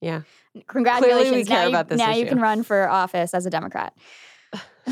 Yeah. 0.00 0.22
Congratulations. 0.66 1.22
Clearly 1.22 1.36
we 1.38 1.44
care 1.44 1.70
now 1.70 1.78
you, 1.78 1.84
this 1.84 1.98
now 1.98 2.12
you 2.12 2.26
can 2.26 2.40
run 2.40 2.62
for 2.62 2.88
office 2.88 3.34
as 3.34 3.46
a 3.46 3.50
Democrat. 3.50 3.94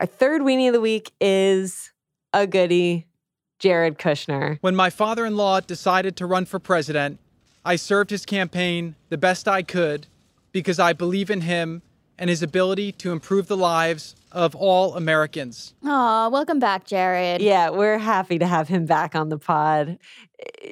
Our 0.00 0.06
third 0.06 0.42
weenie 0.42 0.68
of 0.68 0.72
the 0.72 0.80
week 0.80 1.12
is 1.20 1.92
a 2.32 2.46
goodie, 2.46 3.06
Jared 3.58 3.98
Kushner. 3.98 4.58
When 4.60 4.74
my 4.74 4.90
father 4.90 5.26
in 5.26 5.36
law 5.36 5.60
decided 5.60 6.16
to 6.16 6.26
run 6.26 6.44
for 6.46 6.58
president, 6.58 7.18
I 7.64 7.76
served 7.76 8.10
his 8.10 8.26
campaign 8.26 8.96
the 9.08 9.18
best 9.18 9.48
I 9.48 9.62
could 9.62 10.06
because 10.52 10.78
I 10.78 10.92
believe 10.92 11.30
in 11.30 11.42
him 11.42 11.82
and 12.18 12.30
his 12.30 12.42
ability 12.42 12.92
to 12.92 13.12
improve 13.12 13.46
the 13.46 13.56
lives 13.56 14.16
of 14.32 14.54
all 14.54 14.94
Americans. 14.94 15.74
Aw, 15.84 16.28
welcome 16.28 16.58
back, 16.58 16.86
Jared. 16.86 17.40
Yeah, 17.40 17.70
we're 17.70 17.98
happy 17.98 18.38
to 18.38 18.46
have 18.46 18.68
him 18.68 18.86
back 18.86 19.14
on 19.14 19.28
the 19.28 19.38
pod. 19.38 19.98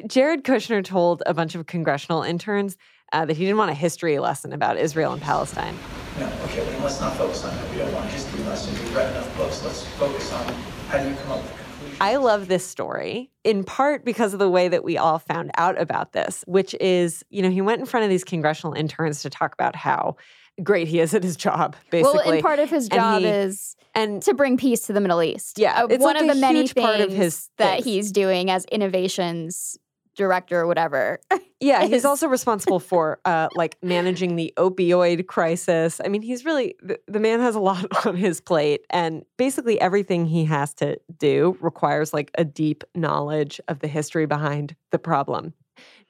Jared 0.06 0.44
Kushner 0.44 0.84
told 0.84 1.22
a 1.26 1.34
bunch 1.34 1.54
of 1.54 1.66
congressional 1.66 2.22
interns 2.22 2.76
uh, 3.12 3.24
that 3.24 3.36
he 3.36 3.44
didn't 3.44 3.58
want 3.58 3.70
a 3.70 3.74
history 3.74 4.18
lesson 4.18 4.52
about 4.52 4.78
Israel 4.78 5.12
and 5.12 5.22
Palestine. 5.22 5.76
No, 6.18 6.26
okay, 6.44 6.64
well, 6.66 6.80
let's 6.80 7.00
not 7.00 7.16
focus 7.16 7.44
on 7.44 7.54
that. 7.54 7.70
We 7.70 7.78
don't 7.78 7.92
want 7.92 8.06
a 8.06 8.08
history 8.08 8.42
lesson. 8.44 8.72
We've 8.74 8.94
read 8.94 9.10
enough 9.10 9.36
books. 9.36 9.62
Let's 9.64 9.86
focus 9.86 10.32
on 10.32 10.44
how 10.88 11.02
do 11.02 11.08
you 11.08 11.16
come 11.16 11.32
up 11.32 11.42
with 11.42 11.46
a 11.46 11.48
conclusion. 11.48 11.61
I 12.02 12.16
love 12.16 12.48
this 12.48 12.66
story 12.66 13.30
in 13.44 13.62
part 13.64 14.04
because 14.04 14.32
of 14.32 14.38
the 14.38 14.48
way 14.50 14.68
that 14.68 14.82
we 14.84 14.98
all 14.98 15.18
found 15.18 15.50
out 15.56 15.80
about 15.80 16.12
this, 16.12 16.42
which 16.46 16.74
is, 16.80 17.24
you 17.30 17.42
know, 17.42 17.50
he 17.50 17.60
went 17.60 17.80
in 17.80 17.86
front 17.86 18.04
of 18.04 18.10
these 18.10 18.24
congressional 18.24 18.74
interns 18.74 19.22
to 19.22 19.30
talk 19.30 19.52
about 19.54 19.76
how 19.76 20.16
great 20.62 20.88
he 20.88 21.00
is 21.00 21.14
at 21.14 21.22
his 21.22 21.36
job, 21.36 21.76
basically. 21.90 22.18
Well, 22.18 22.32
and 22.34 22.42
part 22.42 22.58
of 22.58 22.70
his 22.70 22.88
job 22.88 23.20
he- 23.22 23.28
is 23.28 23.76
and 23.94 24.20
to 24.22 24.34
bring 24.34 24.56
peace 24.56 24.86
to 24.86 24.92
the 24.92 25.00
Middle 25.00 25.22
East. 25.22 25.58
Yeah, 25.58 25.82
Uh, 25.82 25.86
it's 25.90 26.02
one 26.02 26.14
like 26.16 26.22
of 26.28 26.34
the 26.34 26.40
many 26.40 26.66
things 26.66 26.72
part 26.86 27.00
of 27.00 27.12
his 27.12 27.48
that 27.58 27.74
things. 27.74 27.84
he's 27.84 28.12
doing 28.12 28.50
as 28.50 28.64
innovations 28.66 29.78
director 30.16 30.60
or 30.60 30.66
whatever. 30.66 31.20
Yeah, 31.62 31.86
he's 31.86 32.04
also 32.04 32.26
responsible 32.26 32.80
for 32.80 33.20
uh, 33.24 33.48
like 33.54 33.76
managing 33.84 34.34
the 34.34 34.52
opioid 34.56 35.28
crisis. 35.28 36.00
I 36.04 36.08
mean, 36.08 36.20
he's 36.20 36.44
really 36.44 36.74
the, 36.82 36.98
the 37.06 37.20
man 37.20 37.38
has 37.38 37.54
a 37.54 37.60
lot 37.60 37.86
on 38.06 38.16
his 38.16 38.40
plate, 38.40 38.84
and 38.90 39.24
basically 39.36 39.80
everything 39.80 40.26
he 40.26 40.44
has 40.46 40.74
to 40.74 40.98
do 41.18 41.56
requires 41.60 42.12
like 42.12 42.32
a 42.34 42.44
deep 42.44 42.82
knowledge 42.96 43.60
of 43.68 43.78
the 43.78 43.86
history 43.86 44.26
behind 44.26 44.74
the 44.90 44.98
problem. 44.98 45.54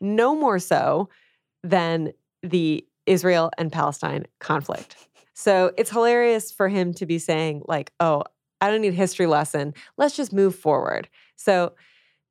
No 0.01 0.35
more 0.35 0.59
so 0.59 1.11
than 1.63 2.13
the 2.43 2.87
Israel 3.05 3.51
and 3.59 3.71
Palestine 3.71 4.25
conflict. 4.39 4.97
So 5.35 5.73
it's 5.77 5.91
hilarious 5.91 6.51
for 6.51 6.69
him 6.69 6.95
to 6.95 7.05
be 7.05 7.19
saying 7.19 7.63
like, 7.67 7.93
"Oh, 8.01 8.25
I 8.63 8.71
don't 8.71 8.81
need 8.81 8.95
a 8.95 8.97
history 8.97 9.27
lesson. 9.27 9.75
Let's 9.99 10.17
just 10.17 10.33
move 10.33 10.55
forward." 10.55 11.11
So 11.37 11.75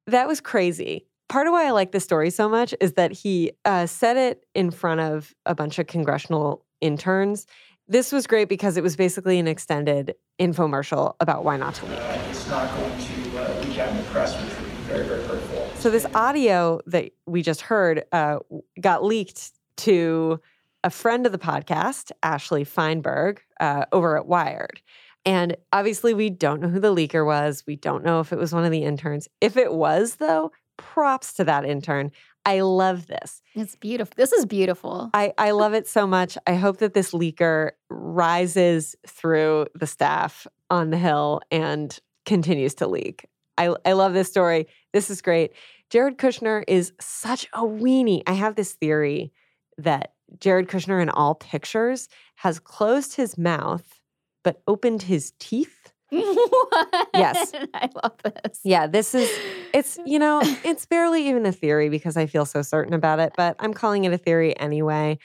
that 0.08 0.28
was 0.28 0.42
crazy. 0.42 1.06
Part 1.32 1.48
of 1.48 1.54
why 1.54 1.66
I 1.66 1.72
like 1.72 1.94
this 1.94 2.04
story 2.04 2.30
so 2.30 2.50
much 2.50 2.76
is 2.82 2.92
that 2.96 3.14
he 3.14 3.54
uh, 3.64 3.86
said 3.86 4.18
it 4.18 4.46
in 4.54 4.70
front 4.70 5.00
of 5.00 5.34
a 5.46 5.56
bunch 5.56 5.80
of 5.80 5.88
congressional 5.88 6.66
interns. 6.82 7.48
This 7.88 8.12
was 8.12 8.28
great 8.28 8.50
because 8.50 8.76
it 8.76 8.84
was 8.84 8.98
basically 8.98 9.40
an 9.40 9.48
extended 9.48 10.16
infomercial 10.42 11.16
about 11.22 11.46
why 11.46 11.56
not 11.56 11.76
to 11.76 11.86
leave. 11.86 11.98
Uh, 12.00 12.22
it's 12.30 12.50
not 12.50 12.70
going 12.76 13.00
to 13.00 13.40
uh, 13.40 13.62
leak 13.62 13.80
out 13.80 13.92
in 13.92 13.96
the 13.96 14.04
press, 14.12 14.36
which 14.44 14.60
would 14.60 14.66
be 14.66 14.76
very, 14.82 15.08
very 15.08 15.24
hurtful. 15.24 15.72
So 15.76 15.90
this 15.90 16.06
audio 16.14 16.82
that 16.88 17.12
we 17.26 17.42
just 17.42 17.62
heard 17.62 18.04
uh, 18.12 18.40
got 18.82 19.02
leaked 19.02 19.52
to 19.78 20.42
a 20.84 20.90
friend 20.90 21.26
of 21.26 21.32
the 21.32 21.38
podcast, 21.38 22.12
Ashley 22.24 22.66
Feinberg, 22.66 23.40
uh, 23.62 23.86
over 23.94 24.18
at 24.18 24.26
Wired. 24.26 24.82
And 25.24 25.56
obviously, 25.72 26.14
we 26.14 26.30
don't 26.30 26.60
know 26.60 26.68
who 26.68 26.82
the 26.82 26.94
leaker 26.94 27.26
was. 27.26 27.64
We 27.66 27.78
don't 27.78 28.04
know 28.04 28.20
if 28.20 28.34
it 28.34 28.38
was 28.38 28.54
one 28.54 28.66
of 28.66 28.72
the 28.72 28.84
interns. 28.84 29.30
If 29.40 29.56
it 29.56 29.72
was, 29.72 30.16
though, 30.16 30.52
props 30.82 31.34
to 31.34 31.44
that 31.44 31.64
intern. 31.66 32.12
I 32.46 32.62
love 32.62 33.06
this. 33.08 33.42
It's 33.54 33.76
beautiful. 33.76 34.14
This 34.18 34.32
is 34.32 34.46
beautiful. 34.46 35.12
I, 35.14 35.34
I 35.38 35.52
love 35.52 35.74
it 35.74 35.88
so 35.88 36.08
much. 36.08 36.38
I 36.48 36.56
hope 36.56 36.78
that 36.78 36.96
this 36.96 37.12
leaker 37.12 37.72
rises 37.90 38.96
through 39.08 39.68
the 39.76 39.86
staff 39.86 40.48
on 40.70 40.90
the 40.90 40.98
Hill 40.98 41.42
and 41.52 41.98
continues 42.26 42.74
to 42.76 42.88
leak. 42.88 43.28
I, 43.58 43.76
I 43.86 43.94
love 43.94 44.14
this 44.14 44.28
story. 44.30 44.68
This 44.92 45.10
is 45.12 45.22
great. 45.22 45.52
Jared 45.92 46.18
Kushner 46.18 46.64
is 46.68 46.94
such 47.00 47.46
a 47.54 47.62
weenie. 47.62 48.24
I 48.26 48.34
have 48.34 48.56
this 48.56 48.74
theory 48.74 49.32
that 49.78 50.14
Jared 50.40 50.68
Kushner 50.68 51.02
in 51.02 51.10
all 51.10 51.36
pictures 51.36 52.08
has 52.36 52.60
closed 52.60 53.16
his 53.16 53.38
mouth 53.38 54.02
but 54.44 54.62
opened 54.68 55.04
his 55.04 55.34
teeth. 55.40 55.91
Yes. 57.14 57.52
I 57.74 57.90
love 58.04 58.16
this. 58.24 58.60
Yeah, 58.64 58.88
this 58.88 59.14
is 59.16 59.30
it's 59.74 60.00
you 60.06 60.20
know, 60.20 60.42
it's 60.64 60.86
barely 60.86 61.28
even 61.30 61.46
a 61.46 61.52
theory 61.52 61.90
because 61.90 62.18
I 62.18 62.26
feel 62.26 62.46
so 62.46 62.62
certain 62.62 62.94
about 62.94 63.20
it, 63.20 63.34
but 63.36 63.56
I'm 63.60 63.74
calling 63.74 64.04
it 64.06 64.14
a 64.14 64.18
theory 64.18 64.58
anyway. 64.60 65.18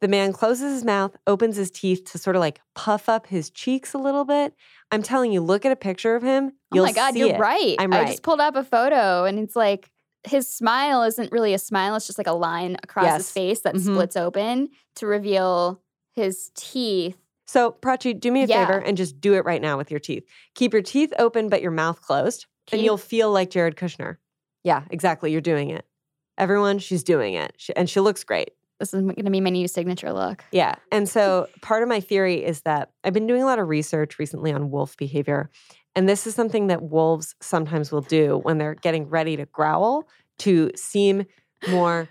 The 0.00 0.08
man 0.08 0.32
closes 0.32 0.72
his 0.74 0.84
mouth, 0.84 1.16
opens 1.26 1.56
his 1.56 1.70
teeth 1.70 2.04
to 2.12 2.18
sort 2.18 2.36
of 2.36 2.40
like 2.40 2.60
puff 2.74 3.08
up 3.08 3.26
his 3.26 3.50
cheeks 3.50 3.94
a 3.94 3.98
little 3.98 4.24
bit. 4.24 4.54
I'm 4.90 5.02
telling 5.02 5.32
you, 5.32 5.40
look 5.40 5.64
at 5.64 5.72
a 5.72 5.76
picture 5.76 6.14
of 6.14 6.22
him. 6.22 6.52
Oh 6.72 6.82
my 6.82 6.92
God, 6.92 7.14
see 7.14 7.20
you're 7.20 7.30
it. 7.30 7.38
right. 7.38 7.76
I'm 7.78 7.92
I 7.92 8.04
just 8.04 8.22
pulled 8.22 8.40
up 8.40 8.56
a 8.56 8.64
photo 8.64 9.24
and 9.24 9.38
it's 9.38 9.56
like 9.56 9.90
his 10.26 10.48
smile 10.52 11.02
isn't 11.02 11.32
really 11.32 11.54
a 11.54 11.58
smile. 11.58 11.94
It's 11.94 12.06
just 12.06 12.18
like 12.18 12.26
a 12.26 12.32
line 12.32 12.76
across 12.82 13.16
his 13.16 13.30
face 13.30 13.60
that 13.60 13.74
Mhm. 13.76 13.80
splits 13.94 14.16
open 14.16 14.70
to 14.96 15.06
reveal 15.06 15.80
his 16.14 16.50
teeth. 16.54 17.18
So, 17.46 17.72
Prachi, 17.80 18.18
do 18.18 18.32
me 18.32 18.42
a 18.42 18.46
Yeah. 18.46 18.66
favor 18.66 18.78
and 18.78 18.96
just 18.96 19.20
do 19.20 19.34
it 19.34 19.44
right 19.44 19.60
now 19.60 19.76
with 19.76 19.90
your 19.90 20.00
teeth. 20.00 20.24
Keep 20.54 20.72
your 20.72 20.82
teeth 20.82 21.12
open 21.18 21.48
but 21.48 21.62
your 21.62 21.70
mouth 21.70 22.00
closed, 22.00 22.46
and 22.72 22.80
you'll 22.80 22.96
feel 22.96 23.30
like 23.30 23.50
Jared 23.50 23.76
Kushner. 23.76 24.16
Yeah, 24.62 24.84
exactly. 24.90 25.30
You're 25.30 25.40
doing 25.42 25.70
it. 25.70 25.84
Everyone, 26.38 26.78
she's 26.78 27.02
doing 27.04 27.34
it. 27.34 27.52
She, 27.58 27.76
and 27.76 27.88
she 27.88 28.00
looks 28.00 28.24
great. 28.24 28.50
This 28.80 28.92
is 28.92 29.02
going 29.02 29.14
to 29.14 29.30
be 29.30 29.40
my 29.40 29.50
new 29.50 29.68
signature 29.68 30.12
look. 30.12 30.42
Yeah. 30.50 30.74
And 30.90 31.08
so 31.08 31.46
part 31.62 31.82
of 31.82 31.88
my 31.88 32.00
theory 32.00 32.44
is 32.44 32.62
that 32.62 32.90
I've 33.04 33.12
been 33.12 33.26
doing 33.26 33.42
a 33.42 33.46
lot 33.46 33.58
of 33.60 33.68
research 33.68 34.18
recently 34.18 34.52
on 34.52 34.70
wolf 34.70 34.96
behavior. 34.96 35.50
And 35.94 36.08
this 36.08 36.26
is 36.26 36.34
something 36.34 36.66
that 36.66 36.82
wolves 36.82 37.36
sometimes 37.40 37.92
will 37.92 38.00
do 38.00 38.38
when 38.42 38.58
they're 38.58 38.74
getting 38.74 39.08
ready 39.08 39.36
to 39.36 39.46
growl 39.46 40.08
to 40.38 40.72
seem 40.74 41.24
more 41.68 42.08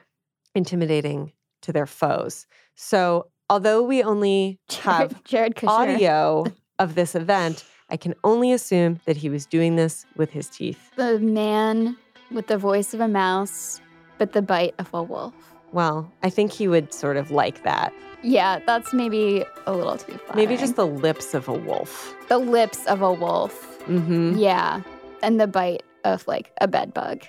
intimidating 0.55 1.33
to 1.63 1.73
their 1.73 1.85
foes. 1.85 2.47
So 2.75 3.27
although 3.49 3.83
we 3.83 4.03
only 4.03 4.59
have 4.81 5.23
Jared, 5.23 5.55
Jared 5.55 5.63
audio 5.67 6.45
of 6.79 6.95
this 6.95 7.15
event, 7.15 7.63
I 7.89 7.97
can 7.97 8.15
only 8.23 8.51
assume 8.51 8.99
that 9.05 9.17
he 9.17 9.29
was 9.29 9.45
doing 9.45 9.75
this 9.75 10.05
with 10.15 10.31
his 10.31 10.49
teeth. 10.49 10.91
The 10.95 11.19
man 11.19 11.97
with 12.31 12.47
the 12.47 12.57
voice 12.57 12.93
of 12.93 12.99
a 13.01 13.07
mouse, 13.07 13.79
but 14.17 14.33
the 14.33 14.41
bite 14.41 14.73
of 14.79 14.91
a 14.93 15.03
wolf. 15.03 15.33
Well, 15.71 16.11
I 16.23 16.29
think 16.29 16.51
he 16.51 16.67
would 16.67 16.93
sort 16.93 17.17
of 17.17 17.31
like 17.31 17.63
that. 17.63 17.93
Yeah, 18.23 18.59
that's 18.65 18.93
maybe 18.93 19.43
a 19.65 19.73
little 19.73 19.97
too 19.97 20.17
far. 20.19 20.35
Maybe 20.35 20.55
just 20.55 20.75
the 20.75 20.87
lips 20.87 21.33
of 21.33 21.47
a 21.47 21.53
wolf. 21.53 22.15
the 22.29 22.37
lips 22.37 22.85
of 22.85 23.01
a 23.01 23.11
wolf. 23.11 23.79
Mm-hmm. 23.85 24.37
Yeah. 24.37 24.81
And 25.21 25.39
the 25.41 25.47
bite 25.47 25.83
of 26.03 26.25
like 26.27 26.51
a 26.61 26.67
bed 26.67 26.93
bug. 26.93 27.23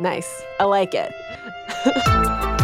Nice. 0.00 0.42
I 0.60 0.64
like 0.64 0.94
it. 0.94 1.12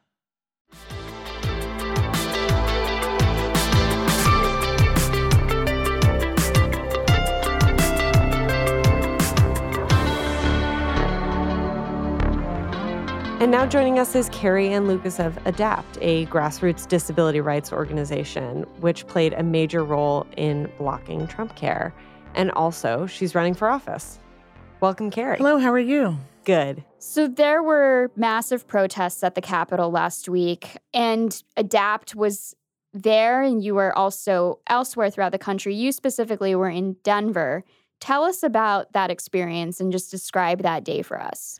And 13.41 13.49
now 13.49 13.65
joining 13.65 13.97
us 13.97 14.13
is 14.13 14.29
Carrie 14.29 14.67
Ann 14.67 14.87
Lucas 14.87 15.19
of 15.19 15.33
ADAPT, 15.45 15.97
a 15.99 16.27
grassroots 16.27 16.87
disability 16.87 17.41
rights 17.41 17.73
organization, 17.73 18.67
which 18.81 19.07
played 19.07 19.33
a 19.33 19.41
major 19.41 19.83
role 19.83 20.27
in 20.37 20.71
blocking 20.77 21.25
Trump 21.25 21.55
care. 21.55 21.91
And 22.35 22.51
also, 22.51 23.07
she's 23.07 23.33
running 23.33 23.55
for 23.55 23.67
office. 23.67 24.19
Welcome, 24.79 25.09
Carrie. 25.09 25.37
Hello, 25.37 25.57
how 25.57 25.71
are 25.71 25.79
you? 25.79 26.19
Good. 26.43 26.83
So 26.99 27.27
there 27.27 27.63
were 27.63 28.11
massive 28.15 28.67
protests 28.67 29.23
at 29.23 29.33
the 29.33 29.41
Capitol 29.41 29.89
last 29.89 30.29
week, 30.29 30.77
and 30.93 31.31
ADAPT 31.57 32.13
was 32.13 32.55
there, 32.93 33.41
and 33.41 33.63
you 33.63 33.73
were 33.73 33.97
also 33.97 34.59
elsewhere 34.67 35.09
throughout 35.09 35.31
the 35.31 35.39
country. 35.39 35.73
You 35.73 35.91
specifically 35.91 36.53
were 36.53 36.69
in 36.69 36.95
Denver. 37.01 37.63
Tell 37.99 38.23
us 38.23 38.43
about 38.43 38.93
that 38.93 39.09
experience 39.09 39.81
and 39.81 39.91
just 39.91 40.11
describe 40.11 40.61
that 40.61 40.83
day 40.83 41.01
for 41.01 41.19
us. 41.19 41.59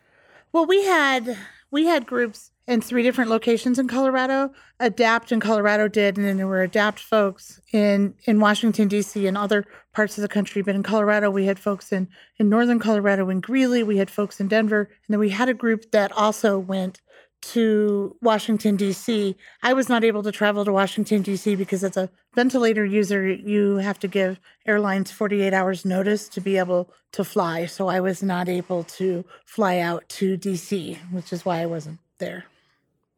Well, 0.54 0.66
we 0.66 0.84
had 0.86 1.38
we 1.72 1.86
had 1.86 2.06
groups 2.06 2.52
in 2.68 2.82
three 2.82 3.04
different 3.04 3.30
locations 3.30 3.80
in 3.80 3.88
Colorado. 3.88 4.52
Adapt 4.80 5.32
in 5.32 5.40
Colorado 5.40 5.88
did, 5.88 6.18
and 6.18 6.26
then 6.26 6.38
there 6.38 6.48
were 6.48 6.62
Adapt 6.62 7.00
folks 7.00 7.62
in 7.72 8.16
in 8.26 8.40
Washington 8.40 8.88
D.C. 8.88 9.26
and 9.26 9.38
other 9.38 9.66
parts 9.94 10.18
of 10.18 10.22
the 10.22 10.28
country. 10.28 10.62
But 10.62 10.76
in 10.76 10.84
Colorado, 10.84 11.30
we 11.30 11.46
had 11.46 11.60
folks 11.60 11.92
in 11.92 12.10
in 12.38 12.50
northern 12.50 12.80
Colorado 12.80 13.30
in 13.30 13.40
Greeley. 13.40 13.82
We 13.82 13.98
had 13.98 14.10
folks 14.10 14.40
in 14.40 14.50
Denver, 14.50 14.82
and 14.82 15.14
then 15.14 15.20
we 15.20 15.30
had 15.30 15.48
a 15.48 15.54
group 15.54 15.92
that 15.92 16.12
also 16.12 16.60
went 16.60 17.02
to 17.42 18.16
Washington, 18.22 18.76
D.C. 18.76 19.36
I 19.64 19.74
was 19.74 19.90
not 19.90 20.04
able 20.04 20.24
to 20.24 20.32
travel 20.32 20.64
to 20.66 20.72
Washington, 20.72 21.22
D.C. 21.22 21.56
because 21.56 21.84
as 21.84 21.98
a 21.98 22.10
ventilator 22.36 22.86
user, 22.86 23.28
you 23.28 23.78
have 23.78 24.00
to 24.00 24.08
give 24.08 24.40
airlines 24.66 25.12
48 25.12 25.54
hours 25.54 25.84
notice 25.84 26.30
to 26.30 26.42
be 26.42 26.58
able 26.58 26.90
to 27.14 27.24
fly. 27.24 27.66
So 27.66 27.88
I 27.88 28.00
was 28.00 28.22
not 28.22 28.48
able 28.48 28.84
to 28.84 29.26
fly 29.46 29.80
out 29.80 30.08
to 30.10 30.38
D.C., 30.38 31.00
which 31.12 31.34
is 31.34 31.44
why 31.44 31.62
I 31.62 31.66
wasn't 31.66 32.00
there. 32.20 32.46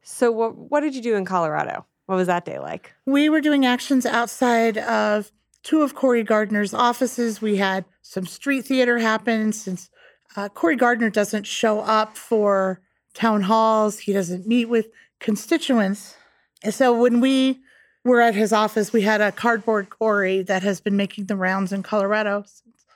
So, 0.02 0.32
what, 0.32 0.56
what 0.56 0.82
did 0.82 0.96
you 0.96 1.02
do 1.02 1.16
in 1.16 1.26
Colorado? 1.26 1.86
What 2.06 2.16
was 2.16 2.28
that 2.28 2.46
day 2.46 2.60
like? 2.60 2.94
We 3.06 3.30
were 3.30 3.42
doing 3.42 3.66
actions 3.66 4.06
outside 4.06 4.78
of 4.78 5.32
two 5.64 5.82
of 5.82 5.96
Cory 5.96 6.24
Gardner's 6.24 6.74
offices. 6.74 7.42
We 7.42 7.58
had 7.58 7.86
some 8.02 8.26
street 8.26 8.66
theater 8.66 9.00
happen 9.00 9.54
since 9.54 9.90
uh, 10.36 10.50
Cory 10.50 10.76
Gardner 10.76 11.10
doesn't 11.10 11.48
show 11.48 11.80
up 11.80 12.18
for 12.18 12.82
town 13.14 13.42
halls, 13.42 14.00
he 14.00 14.14
doesn't 14.14 14.48
meet 14.48 14.66
with 14.66 14.88
constituents. 15.20 16.16
And 16.64 16.74
so 16.74 17.00
when 17.00 17.20
we 17.22 17.62
were 18.04 18.22
at 18.22 18.36
his 18.36 18.52
office, 18.52 18.92
we 18.92 19.02
had 19.02 19.22
a 19.22 19.32
cardboard 19.32 19.90
Cory 19.90 20.42
that 20.44 20.64
has 20.64 20.82
been 20.82 20.98
making 20.98 21.26
the 21.26 21.36
rounds 21.36 21.72
in 21.72 21.84
Colorado 21.84 22.46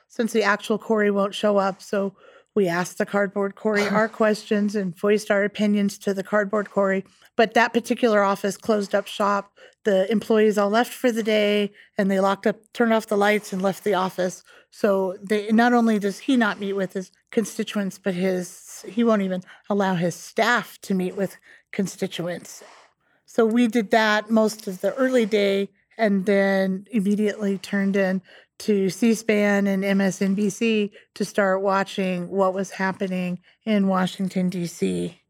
since 0.08 0.32
the 0.32 0.42
actual 0.42 0.78
Cory 0.78 1.10
won't 1.10 1.34
show 1.34 1.58
up. 1.58 1.80
So 1.82 2.14
we 2.58 2.66
asked 2.66 2.98
the 2.98 3.06
cardboard 3.06 3.54
Cory 3.54 3.86
our 3.86 4.08
questions 4.22 4.74
and 4.74 4.98
voiced 4.98 5.30
our 5.30 5.44
opinions 5.44 5.96
to 5.98 6.12
the 6.12 6.24
cardboard 6.24 6.70
Cory. 6.72 7.04
But 7.36 7.54
that 7.54 7.72
particular 7.72 8.24
office 8.24 8.56
closed 8.56 8.96
up 8.96 9.06
shop. 9.06 9.52
The 9.84 10.10
employees 10.10 10.58
all 10.58 10.68
left 10.68 10.92
for 10.92 11.12
the 11.12 11.22
day 11.22 11.70
and 11.96 12.10
they 12.10 12.18
locked 12.18 12.48
up, 12.48 12.56
turned 12.72 12.92
off 12.92 13.06
the 13.06 13.16
lights, 13.16 13.52
and 13.52 13.62
left 13.62 13.84
the 13.84 13.94
office. 13.94 14.42
So 14.72 15.16
they 15.22 15.52
not 15.52 15.72
only 15.72 16.00
does 16.00 16.18
he 16.18 16.36
not 16.36 16.58
meet 16.58 16.72
with 16.72 16.94
his 16.94 17.12
constituents, 17.30 17.96
but 17.96 18.14
his 18.14 18.84
he 18.88 19.04
won't 19.04 19.22
even 19.22 19.44
allow 19.70 19.94
his 19.94 20.16
staff 20.16 20.78
to 20.82 20.94
meet 20.94 21.14
with 21.14 21.36
constituents. 21.70 22.64
So 23.24 23.46
we 23.46 23.68
did 23.68 23.92
that 23.92 24.30
most 24.30 24.66
of 24.66 24.80
the 24.80 24.92
early 24.94 25.26
day 25.26 25.68
and 25.96 26.26
then 26.26 26.86
immediately 26.90 27.56
turned 27.56 27.96
in 27.96 28.20
to 28.58 28.90
C-SPAN 28.90 29.66
and 29.66 29.84
MSNBC 29.84 30.90
to 31.14 31.24
start 31.24 31.62
watching 31.62 32.28
what 32.28 32.54
was 32.54 32.72
happening 32.72 33.40
in 33.64 33.86
Washington 33.86 34.48
D.C. 34.48 35.20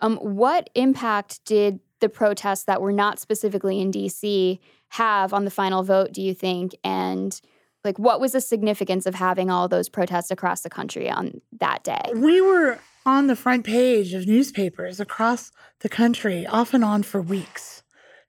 Um, 0.00 0.16
what 0.18 0.70
impact 0.74 1.44
did 1.44 1.80
the 2.00 2.08
protests 2.08 2.64
that 2.64 2.80
were 2.80 2.92
not 2.92 3.18
specifically 3.18 3.80
in 3.80 3.90
D.C. 3.90 4.60
have 4.90 5.32
on 5.32 5.44
the 5.44 5.50
final 5.50 5.82
vote? 5.82 6.12
Do 6.12 6.22
you 6.22 6.34
think? 6.34 6.74
And 6.84 7.40
like, 7.84 7.98
what 7.98 8.20
was 8.20 8.32
the 8.32 8.40
significance 8.40 9.06
of 9.06 9.14
having 9.14 9.50
all 9.50 9.68
those 9.68 9.88
protests 9.88 10.30
across 10.30 10.62
the 10.62 10.70
country 10.70 11.10
on 11.10 11.40
that 11.60 11.84
day? 11.84 12.02
We 12.14 12.40
were 12.40 12.78
on 13.06 13.26
the 13.26 13.36
front 13.36 13.64
page 13.64 14.14
of 14.14 14.26
newspapers 14.26 15.00
across 15.00 15.52
the 15.80 15.88
country, 15.88 16.46
off 16.46 16.72
and 16.72 16.84
on 16.84 17.02
for 17.02 17.20
weeks. 17.20 17.82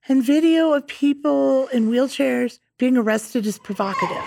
And 0.07 0.23
video 0.23 0.73
of 0.73 0.87
people 0.87 1.67
in 1.67 1.89
wheelchairs 1.89 2.59
being 2.77 2.97
arrested 2.97 3.45
is 3.45 3.57
provocative. 3.57 4.17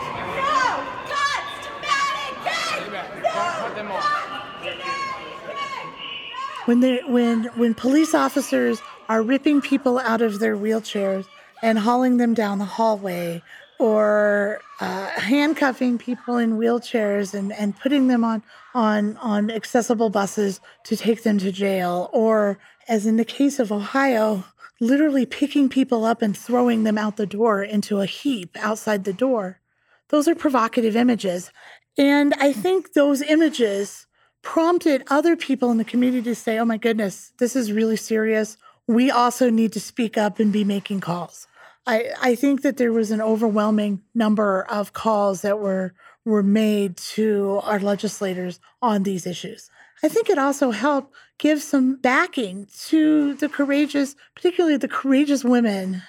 When, 6.64 6.80
they, 6.80 7.00
when, 7.06 7.44
when 7.56 7.74
police 7.74 8.14
officers 8.14 8.80
are 9.08 9.22
ripping 9.22 9.60
people 9.62 9.98
out 9.98 10.20
of 10.20 10.38
their 10.38 10.56
wheelchairs 10.56 11.26
and 11.62 11.78
hauling 11.78 12.18
them 12.18 12.34
down 12.34 12.58
the 12.58 12.66
hallway 12.66 13.42
or 13.78 14.60
uh, 14.80 15.06
handcuffing 15.08 15.98
people 15.98 16.36
in 16.36 16.58
wheelchairs 16.58 17.32
and, 17.32 17.52
and 17.52 17.78
putting 17.78 18.08
them 18.08 18.24
on, 18.24 18.42
on, 18.74 19.16
on 19.18 19.50
accessible 19.50 20.10
buses 20.10 20.60
to 20.84 20.96
take 20.96 21.22
them 21.22 21.38
to 21.38 21.52
jail, 21.52 22.10
or 22.12 22.58
as 22.88 23.06
in 23.06 23.16
the 23.16 23.24
case 23.24 23.58
of 23.58 23.70
Ohio, 23.72 24.44
literally 24.80 25.26
picking 25.26 25.68
people 25.68 26.04
up 26.04 26.22
and 26.22 26.36
throwing 26.36 26.84
them 26.84 26.98
out 26.98 27.16
the 27.16 27.26
door 27.26 27.62
into 27.62 28.00
a 28.00 28.06
heap 28.06 28.56
outside 28.60 29.04
the 29.04 29.12
door. 29.12 29.60
Those 30.08 30.28
are 30.28 30.34
provocative 30.34 30.96
images. 30.96 31.50
And 31.96 32.34
I 32.34 32.52
think 32.52 32.92
those 32.92 33.22
images 33.22 34.06
prompted 34.42 35.02
other 35.08 35.36
people 35.36 35.70
in 35.70 35.78
the 35.78 35.84
community 35.84 36.22
to 36.22 36.34
say, 36.34 36.58
oh 36.58 36.64
my 36.64 36.76
goodness, 36.76 37.32
this 37.38 37.56
is 37.56 37.72
really 37.72 37.96
serious. 37.96 38.56
We 38.86 39.10
also 39.10 39.50
need 39.50 39.72
to 39.72 39.80
speak 39.80 40.16
up 40.16 40.38
and 40.38 40.52
be 40.52 40.64
making 40.64 41.00
calls. 41.00 41.46
I, 41.86 42.10
I 42.20 42.34
think 42.34 42.62
that 42.62 42.76
there 42.76 42.92
was 42.92 43.10
an 43.10 43.20
overwhelming 43.20 44.02
number 44.14 44.62
of 44.68 44.92
calls 44.92 45.42
that 45.42 45.58
were 45.58 45.94
were 46.24 46.42
made 46.42 46.94
to 46.98 47.60
our 47.64 47.80
legislators 47.80 48.60
on 48.82 49.02
these 49.02 49.26
issues. 49.26 49.70
I 50.02 50.08
think 50.08 50.30
it 50.30 50.38
also 50.38 50.70
helped 50.70 51.14
give 51.38 51.62
some 51.62 51.96
backing 51.96 52.66
to 52.86 53.34
the 53.34 53.48
courageous, 53.48 54.14
particularly 54.34 54.76
the 54.76 54.88
courageous 54.88 55.44
women 55.44 56.02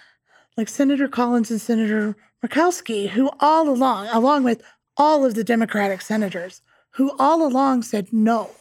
like 0.58 0.69
Senator 0.69 1.08
Collins 1.08 1.52
and 1.52 1.62
Senator 1.62 2.15
Murkowski, 2.45 3.10
who 3.10 3.30
all 3.39 3.69
along, 3.69 4.08
along 4.12 4.43
with 4.43 4.62
all 4.97 5.25
of 5.25 5.34
the 5.34 5.43
Democratic 5.43 6.02
senators, 6.02 6.62
who 6.91 7.15
all 7.17 7.45
along 7.45 7.84
said, 7.84 8.12
no, 8.12 8.52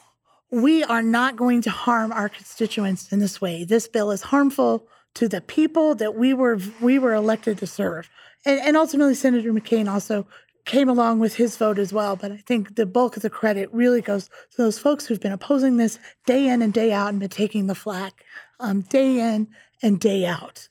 we 0.50 0.82
are 0.84 1.02
not 1.02 1.36
going 1.36 1.60
to 1.62 1.70
harm 1.70 2.12
our 2.12 2.28
constituents 2.28 3.12
in 3.12 3.18
this 3.18 3.40
way. 3.40 3.64
This 3.64 3.88
bill 3.88 4.10
is 4.10 4.22
harmful 4.22 4.86
to 5.14 5.28
the 5.28 5.40
people 5.40 5.94
that 5.96 6.14
we 6.14 6.32
were 6.32 6.58
we 6.80 6.98
were 6.98 7.14
elected 7.14 7.58
to 7.58 7.66
serve. 7.66 8.08
And, 8.46 8.60
and 8.60 8.76
ultimately, 8.76 9.14
Senator 9.14 9.52
McCain 9.52 9.90
also 9.90 10.26
came 10.68 10.88
along 10.88 11.18
with 11.18 11.34
his 11.34 11.56
vote 11.56 11.78
as 11.78 11.92
well. 11.92 12.14
But 12.14 12.30
I 12.30 12.36
think 12.36 12.76
the 12.76 12.86
bulk 12.86 13.16
of 13.16 13.22
the 13.22 13.30
credit 13.30 13.68
really 13.72 14.00
goes 14.00 14.26
to 14.26 14.56
those 14.56 14.78
folks 14.78 15.06
who've 15.06 15.20
been 15.20 15.32
opposing 15.32 15.76
this 15.76 15.98
day 16.26 16.46
in 16.46 16.62
and 16.62 16.72
day 16.72 16.92
out 16.92 17.08
and 17.08 17.18
been 17.18 17.28
taking 17.28 17.66
the 17.66 17.74
flack 17.74 18.24
um, 18.60 18.82
day 18.82 19.18
in 19.18 19.48
and 19.82 19.98
day 19.98 20.26
out. 20.26 20.68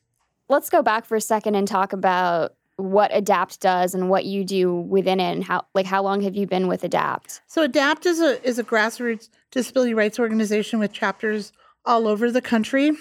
Let's 0.48 0.70
go 0.70 0.82
back 0.82 1.06
for 1.06 1.16
a 1.16 1.22
second 1.22 1.56
and 1.56 1.68
talk 1.68 1.92
about 1.92 2.54
what 2.78 3.10
adapt 3.14 3.60
does 3.60 3.94
and 3.96 4.10
what 4.10 4.24
you 4.24 4.46
do 4.46 4.74
within 4.74 5.20
it 5.20 5.34
and 5.34 5.44
how 5.44 5.66
like 5.74 5.88
how 5.88 6.04
long 6.04 6.22
have 6.22 6.36
you 6.36 6.46
been 6.46 6.68
with 6.68 6.84
adapt 6.84 7.42
so 7.48 7.64
adapt 7.64 8.06
is 8.06 8.20
a 8.20 8.40
is 8.48 8.60
a 8.60 8.64
grassroots 8.64 9.30
disability 9.50 9.96
rights 9.96 10.20
organization 10.20 10.78
with 10.78 10.94
chapters 10.94 11.52
all 11.86 12.08
over 12.08 12.30
the 12.30 12.40
country 12.40 12.92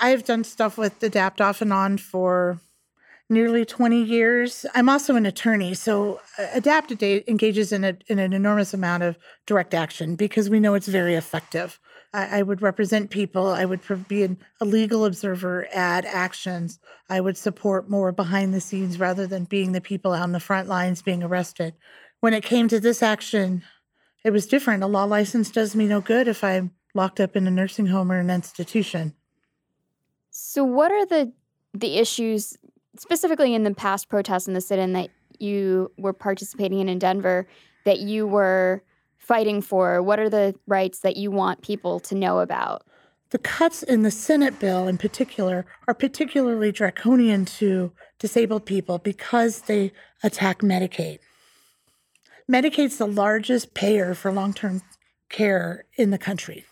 I 0.00 0.10
have 0.10 0.24
done 0.24 0.44
stuff 0.44 0.76
with 0.76 1.02
Adapt 1.02 1.40
off 1.40 1.62
and 1.62 1.72
on 1.72 1.98
for 1.98 2.58
nearly 3.30 3.64
20 3.64 4.02
years. 4.02 4.66
I'm 4.74 4.88
also 4.88 5.16
an 5.16 5.26
attorney, 5.26 5.74
so 5.74 6.20
uh, 6.38 6.46
Adapt 6.52 6.92
engages 7.02 7.72
in, 7.72 7.84
a, 7.84 7.96
in 8.08 8.18
an 8.18 8.32
enormous 8.32 8.74
amount 8.74 9.02
of 9.02 9.16
direct 9.46 9.74
action 9.74 10.16
because 10.16 10.50
we 10.50 10.60
know 10.60 10.74
it's 10.74 10.88
very 10.88 11.14
effective. 11.14 11.80
I, 12.12 12.38
I 12.38 12.42
would 12.42 12.62
represent 12.62 13.10
people. 13.10 13.48
I 13.48 13.64
would 13.64 13.80
be 14.08 14.22
an, 14.22 14.38
a 14.60 14.64
legal 14.64 15.04
observer 15.04 15.66
at 15.74 16.04
actions. 16.04 16.78
I 17.08 17.20
would 17.20 17.36
support 17.36 17.90
more 17.90 18.12
behind 18.12 18.54
the 18.54 18.60
scenes 18.60 18.98
rather 18.98 19.26
than 19.26 19.44
being 19.44 19.72
the 19.72 19.80
people 19.80 20.12
on 20.12 20.32
the 20.32 20.40
front 20.40 20.68
lines 20.68 21.02
being 21.02 21.22
arrested. 21.22 21.74
When 22.20 22.34
it 22.34 22.44
came 22.44 22.68
to 22.68 22.80
this 22.80 23.02
action, 23.02 23.62
it 24.22 24.30
was 24.30 24.46
different. 24.46 24.82
A 24.82 24.86
law 24.86 25.04
license 25.04 25.50
does 25.50 25.74
me 25.74 25.86
no 25.86 26.00
good 26.00 26.28
if 26.28 26.44
I'm 26.44 26.72
locked 26.94 27.20
up 27.20 27.36
in 27.36 27.46
a 27.46 27.50
nursing 27.50 27.86
home 27.86 28.10
or 28.10 28.18
an 28.18 28.30
institution. 28.30 29.14
So, 30.30 30.64
what 30.64 30.90
are 30.90 31.06
the 31.06 31.32
the 31.74 31.98
issues 31.98 32.56
specifically 32.98 33.54
in 33.54 33.64
the 33.64 33.74
past 33.74 34.08
protests 34.08 34.48
in 34.48 34.54
the 34.54 34.60
sit-in 34.60 34.92
that 34.92 35.10
you 35.38 35.90
were 35.98 36.12
participating 36.12 36.80
in 36.80 36.88
in 36.88 36.98
Denver 36.98 37.46
that 37.84 37.98
you 37.98 38.26
were 38.26 38.82
fighting 39.18 39.60
for? 39.62 40.02
What 40.02 40.18
are 40.18 40.30
the 40.30 40.54
rights 40.66 41.00
that 41.00 41.16
you 41.16 41.30
want 41.30 41.62
people 41.62 42.00
to 42.00 42.14
know 42.14 42.40
about? 42.40 42.82
The 43.30 43.38
cuts 43.38 43.82
in 43.82 44.02
the 44.02 44.10
Senate 44.10 44.60
bill, 44.60 44.86
in 44.86 44.96
particular, 44.96 45.66
are 45.88 45.94
particularly 45.94 46.70
draconian 46.70 47.44
to 47.46 47.90
disabled 48.18 48.64
people 48.64 48.98
because 48.98 49.62
they 49.62 49.92
attack 50.22 50.60
Medicaid. 50.60 51.18
Medicaid's 52.48 52.98
the 52.98 53.06
largest 53.06 53.74
payer 53.74 54.14
for 54.14 54.30
long 54.30 54.52
term 54.52 54.82
care 55.30 55.84
in 55.96 56.10
the 56.10 56.18
country. 56.18 56.64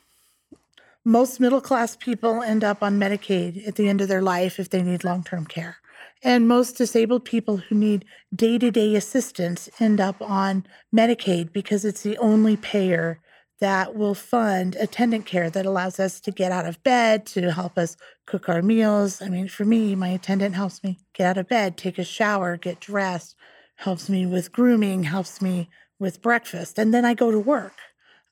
most 1.04 1.40
middle 1.40 1.60
class 1.60 1.96
people 1.96 2.42
end 2.42 2.62
up 2.62 2.82
on 2.82 2.98
Medicaid 2.98 3.66
at 3.66 3.74
the 3.74 3.88
end 3.88 4.00
of 4.00 4.08
their 4.08 4.22
life 4.22 4.60
if 4.60 4.70
they 4.70 4.82
need 4.82 5.02
long 5.04 5.24
term 5.24 5.44
care. 5.46 5.78
And 6.22 6.46
most 6.46 6.76
disabled 6.76 7.24
people 7.24 7.56
who 7.56 7.74
need 7.74 8.04
day 8.34 8.58
to 8.58 8.70
day 8.70 8.94
assistance 8.94 9.68
end 9.80 10.00
up 10.00 10.22
on 10.22 10.64
Medicaid 10.94 11.52
because 11.52 11.84
it's 11.84 12.02
the 12.02 12.16
only 12.18 12.56
payer 12.56 13.20
that 13.62 13.94
will 13.94 14.14
fund 14.14 14.76
attendant 14.80 15.24
care 15.24 15.48
that 15.48 15.64
allows 15.66 16.00
us 16.00 16.20
to 16.20 16.32
get 16.32 16.50
out 16.50 16.66
of 16.66 16.82
bed, 16.82 17.24
to 17.24 17.52
help 17.52 17.78
us 17.78 17.96
cook 18.26 18.48
our 18.48 18.60
meals. 18.60 19.22
I 19.22 19.28
mean, 19.28 19.46
for 19.46 19.64
me, 19.64 19.94
my 19.94 20.08
attendant 20.08 20.56
helps 20.56 20.82
me 20.82 20.98
get 21.14 21.28
out 21.28 21.38
of 21.38 21.48
bed, 21.48 21.76
take 21.76 21.96
a 21.96 22.04
shower, 22.04 22.56
get 22.56 22.80
dressed, 22.80 23.36
helps 23.76 24.08
me 24.08 24.26
with 24.26 24.50
grooming, 24.50 25.04
helps 25.04 25.40
me 25.40 25.70
with 26.00 26.22
breakfast, 26.22 26.76
and 26.76 26.92
then 26.92 27.04
I 27.04 27.14
go 27.14 27.30
to 27.30 27.38
work. 27.38 27.74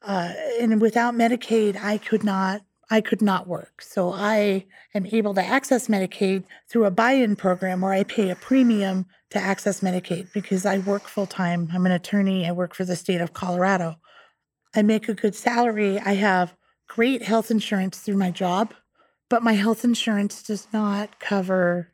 Uh, 0.02 0.32
and 0.58 0.80
without 0.80 1.14
Medicaid, 1.14 1.76
I 1.80 1.98
could 1.98 2.24
not. 2.24 2.62
I 2.90 3.00
could 3.00 3.22
not 3.22 3.46
work. 3.46 3.82
So 3.82 4.12
I 4.12 4.66
am 4.94 5.06
able 5.06 5.32
to 5.34 5.44
access 5.44 5.86
Medicaid 5.86 6.44
through 6.68 6.86
a 6.86 6.90
buy-in 6.90 7.36
program 7.36 7.80
where 7.80 7.92
I 7.92 8.02
pay 8.02 8.30
a 8.30 8.36
premium 8.36 9.06
to 9.30 9.38
access 9.38 9.80
Medicaid 9.80 10.32
because 10.32 10.66
I 10.66 10.78
work 10.78 11.06
full 11.06 11.26
time. 11.26 11.68
I'm 11.72 11.86
an 11.86 11.92
attorney. 11.92 12.48
I 12.48 12.52
work 12.52 12.74
for 12.74 12.84
the 12.84 12.96
state 12.96 13.20
of 13.20 13.32
Colorado. 13.32 13.96
I 14.74 14.82
make 14.82 15.08
a 15.08 15.14
good 15.14 15.36
salary. 15.36 16.00
I 16.00 16.14
have 16.14 16.56
great 16.88 17.22
health 17.22 17.50
insurance 17.50 17.98
through 17.98 18.16
my 18.16 18.32
job, 18.32 18.74
but 19.28 19.44
my 19.44 19.52
health 19.52 19.84
insurance 19.84 20.42
does 20.42 20.66
not 20.72 21.20
cover 21.20 21.92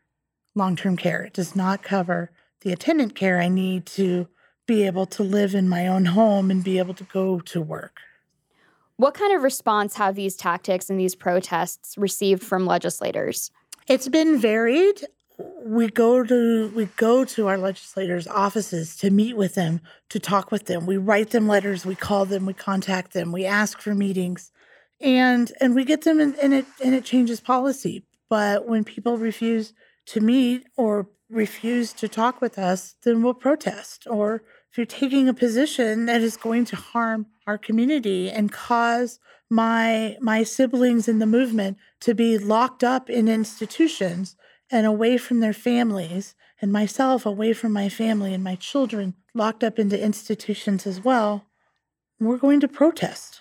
long 0.54 0.76
term 0.76 0.96
care. 0.96 1.24
It 1.24 1.34
does 1.34 1.54
not 1.54 1.82
cover 1.82 2.30
the 2.62 2.72
attendant 2.72 3.14
care 3.14 3.38
I 3.38 3.48
need 3.48 3.84
to 3.86 4.28
be 4.66 4.86
able 4.86 5.06
to 5.06 5.22
live 5.22 5.54
in 5.54 5.68
my 5.68 5.86
own 5.86 6.06
home 6.06 6.50
and 6.50 6.64
be 6.64 6.78
able 6.78 6.94
to 6.94 7.04
go 7.04 7.38
to 7.40 7.60
work. 7.60 8.00
What 8.96 9.14
kind 9.14 9.34
of 9.34 9.42
response 9.42 9.94
have 9.96 10.14
these 10.14 10.36
tactics 10.36 10.88
and 10.88 10.98
these 10.98 11.14
protests 11.14 11.98
received 11.98 12.42
from 12.42 12.66
legislators? 12.66 13.50
It's 13.88 14.08
been 14.08 14.38
varied 14.38 15.02
we 15.38 15.88
go 15.88 16.22
to 16.24 16.68
we 16.74 16.86
go 16.96 17.24
to 17.24 17.46
our 17.46 17.58
legislators' 17.58 18.26
offices 18.26 18.96
to 18.96 19.10
meet 19.10 19.36
with 19.36 19.54
them, 19.54 19.80
to 20.08 20.18
talk 20.18 20.50
with 20.50 20.66
them. 20.66 20.86
We 20.86 20.96
write 20.96 21.30
them 21.30 21.46
letters, 21.46 21.84
we 21.84 21.94
call 21.94 22.24
them, 22.24 22.46
we 22.46 22.54
contact 22.54 23.12
them, 23.12 23.32
we 23.32 23.44
ask 23.44 23.80
for 23.80 23.94
meetings, 23.94 24.52
and 25.00 25.52
and 25.60 25.74
we 25.74 25.84
get 25.84 26.02
them, 26.02 26.20
and, 26.20 26.34
it 26.54 26.66
and 26.82 26.94
it 26.94 27.04
changes 27.04 27.40
policy. 27.40 28.04
But 28.28 28.66
when 28.66 28.84
people 28.84 29.18
refuse 29.18 29.72
to 30.06 30.20
meet 30.20 30.66
or 30.76 31.08
refuse 31.28 31.92
to 31.94 32.08
talk 32.08 32.40
with 32.40 32.58
us, 32.58 32.94
then 33.02 33.22
we'll 33.22 33.34
protest. 33.34 34.06
Or 34.08 34.42
you're 34.76 34.86
taking 34.86 35.28
a 35.28 35.34
position 35.34 36.06
that 36.06 36.20
is 36.20 36.36
going 36.36 36.64
to 36.66 36.76
harm 36.76 37.26
our 37.46 37.58
community 37.58 38.30
and 38.30 38.52
cause 38.52 39.18
my 39.48 40.16
my 40.20 40.42
siblings 40.42 41.06
in 41.08 41.18
the 41.18 41.26
movement 41.26 41.76
to 42.00 42.14
be 42.14 42.36
locked 42.38 42.82
up 42.82 43.08
in 43.08 43.28
institutions 43.28 44.36
and 44.70 44.86
away 44.86 45.16
from 45.16 45.40
their 45.40 45.52
families, 45.52 46.34
and 46.60 46.72
myself 46.72 47.26
away 47.26 47.52
from 47.52 47.72
my 47.72 47.88
family 47.88 48.34
and 48.34 48.42
my 48.42 48.56
children 48.56 49.14
locked 49.34 49.62
up 49.62 49.78
into 49.78 50.02
institutions 50.02 50.86
as 50.86 51.04
well, 51.04 51.44
we're 52.18 52.38
going 52.38 52.60
to 52.60 52.68
protest. 52.68 53.40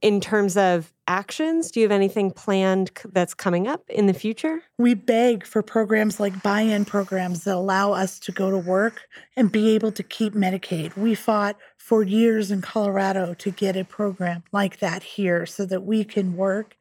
In 0.00 0.20
terms 0.20 0.56
of 0.56 0.92
actions, 1.06 1.70
do 1.70 1.80
you 1.80 1.84
have 1.84 1.92
anything 1.92 2.30
planned 2.30 2.90
that's 3.12 3.34
coming 3.34 3.66
up 3.66 3.88
in 3.88 4.06
the 4.06 4.14
future? 4.14 4.62
We 4.78 4.94
beg 4.94 5.46
for 5.46 5.62
programs 5.62 6.20
like 6.20 6.42
buy 6.42 6.62
in 6.62 6.84
programs 6.84 7.44
that 7.44 7.54
allow 7.54 7.92
us 7.92 8.18
to 8.20 8.32
go 8.32 8.50
to 8.50 8.58
work 8.58 9.02
and 9.36 9.52
be 9.52 9.74
able 9.74 9.92
to 9.92 10.02
keep 10.02 10.34
Medicaid. 10.34 10.96
We 10.96 11.14
fought 11.14 11.56
for 11.76 12.02
years 12.02 12.50
in 12.50 12.62
Colorado 12.62 13.34
to 13.34 13.50
get 13.50 13.76
a 13.76 13.84
program 13.84 14.42
like 14.52 14.78
that 14.78 15.02
here 15.02 15.46
so 15.46 15.66
that 15.66 15.82
we 15.82 16.04
can 16.04 16.36
work 16.36 16.76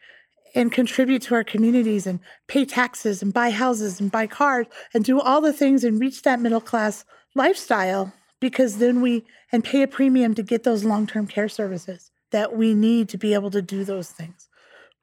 and 0.56 0.72
contribute 0.72 1.22
to 1.24 1.36
our 1.36 1.44
communities 1.44 2.08
and 2.08 2.20
pay 2.48 2.64
taxes 2.66 3.22
and 3.22 3.34
buy 3.34 3.50
houses 3.50 4.00
and 4.00 4.12
buy 4.12 4.28
cars 4.28 4.68
and 4.94 5.04
do 5.04 5.20
all 5.20 5.42
the 5.42 5.54
things 5.54 5.84
and 5.84 6.00
reach 6.00 6.22
that 6.22 6.40
middle 6.40 6.62
class 6.62 7.06
lifestyle 7.36 8.14
because 8.40 8.78
then 8.78 9.02
we 9.02 9.24
and 9.52 9.64
pay 9.64 9.82
a 9.82 9.88
premium 9.88 10.34
to 10.36 10.44
get 10.44 10.64
those 10.64 10.84
long-term 10.84 11.28
care 11.28 11.50
services 11.50 12.12
that 12.34 12.58
we 12.58 12.74
need 12.74 13.08
to 13.10 13.18
be 13.18 13.34
able 13.34 13.50
to 13.52 13.62
do 13.62 13.86
those 13.86 14.10
things. 14.12 14.50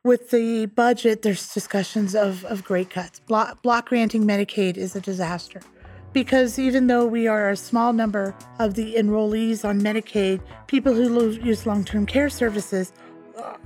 With 0.04 0.30
the 0.30 0.66
budget, 0.66 1.22
there's 1.22 1.52
discussions 1.54 2.14
of, 2.14 2.44
of 2.44 2.64
great 2.64 2.90
cuts. 2.90 3.20
Block, 3.20 3.62
block 3.62 3.88
granting 3.88 4.26
Medicaid 4.26 4.76
is 4.76 4.94
a 4.94 5.00
disaster 5.00 5.60
because 6.12 6.58
even 6.58 6.86
though 6.86 7.06
we 7.06 7.26
are 7.26 7.50
a 7.50 7.56
small 7.56 7.92
number 7.92 8.34
of 8.58 8.74
the 8.74 8.94
enrollees 8.94 9.64
on 9.64 9.80
Medicaid, 9.80 10.40
people 10.66 10.92
who 10.92 11.30
use 11.30 11.66
long 11.66 11.84
term 11.84 12.04
care 12.04 12.28
services 12.28 12.92
uh, 13.38 13.56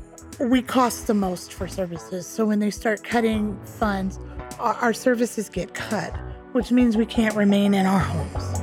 we 0.41 0.61
cost 0.63 1.07
the 1.07 1.15
most 1.15 1.53
for 1.53 1.69
services. 1.69 2.27
So 2.27 2.45
when 2.45 2.59
they 2.59 2.71
start 2.71 3.03
cutting 3.03 3.59
funds, 3.65 4.19
our, 4.59 4.75
our 4.75 4.93
services 4.93 5.49
get 5.49 5.75
cut, 5.75 6.15
which 6.53 6.71
means 6.71 6.97
we 6.97 7.07
can't 7.07 7.35
remain 7.35 7.75
in 7.75 7.87
our 7.87 8.01
homes. 8.01 8.54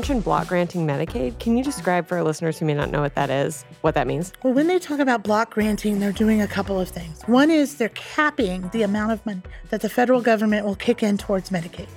Mentioned 0.00 0.24
block 0.24 0.48
granting 0.48 0.86
Medicaid. 0.86 1.38
Can 1.40 1.58
you 1.58 1.62
describe 1.62 2.06
for 2.06 2.16
our 2.16 2.24
listeners 2.24 2.58
who 2.58 2.64
may 2.64 2.72
not 2.72 2.90
know 2.90 3.02
what 3.02 3.14
that 3.16 3.28
is, 3.28 3.66
what 3.82 3.94
that 3.96 4.06
means? 4.06 4.32
Well, 4.42 4.54
when 4.54 4.66
they 4.66 4.78
talk 4.78 4.98
about 4.98 5.22
block 5.22 5.52
granting, 5.52 5.98
they're 5.98 6.10
doing 6.10 6.40
a 6.40 6.48
couple 6.48 6.80
of 6.80 6.88
things. 6.88 7.20
One 7.24 7.50
is 7.50 7.74
they're 7.74 7.90
capping 7.90 8.70
the 8.70 8.80
amount 8.82 9.12
of 9.12 9.26
money 9.26 9.42
that 9.68 9.82
the 9.82 9.90
federal 9.90 10.22
government 10.22 10.64
will 10.64 10.74
kick 10.74 11.02
in 11.02 11.18
towards 11.18 11.50
Medicaid. 11.50 11.90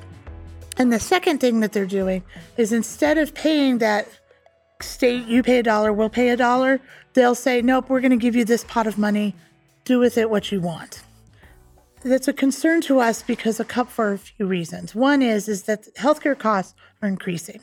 And 0.76 0.92
the 0.92 1.00
second 1.00 1.39
thing 1.39 1.62
that 1.62 1.72
they're 1.72 1.86
doing 1.86 2.24
is 2.58 2.74
instead 2.74 3.18
of 3.18 3.34
paying 3.34 3.78
that 3.78 4.06
state, 4.82 5.26
you 5.26 5.42
pay 5.42 5.60
a 5.60 5.63
dollar, 5.63 5.94
we'll 5.94 6.10
pay 6.10 6.28
a 6.28 6.36
dollar, 6.36 6.82
they'll 7.13 7.36
say, 7.36 7.62
nope, 7.62 7.88
we're 7.88 8.02
going 8.02 8.12
to 8.12 8.18
give 8.18 8.36
you 8.36 8.44
this 8.44 8.66
pot 8.66 8.86
of 8.86 8.98
money, 8.98 9.34
do 9.86 9.98
with 9.98 10.18
it 10.18 10.30
what 10.30 10.52
you 10.52 10.60
want. 10.60 11.04
That's 12.04 12.28
a 12.28 12.34
concern 12.34 12.82
to 12.82 13.00
us 13.00 13.24
because 13.24 13.62
a 13.62 13.63
couple 13.63 13.92
for 13.92 14.12
a 14.12 14.18
few 14.18 14.46
reasons. 14.46 14.94
One 14.94 15.22
is 15.22 15.48
is 15.48 15.63
that 15.63 15.88
healthcare 15.96 16.38
costs 16.38 16.76
are 17.02 17.08
increasing 17.08 17.62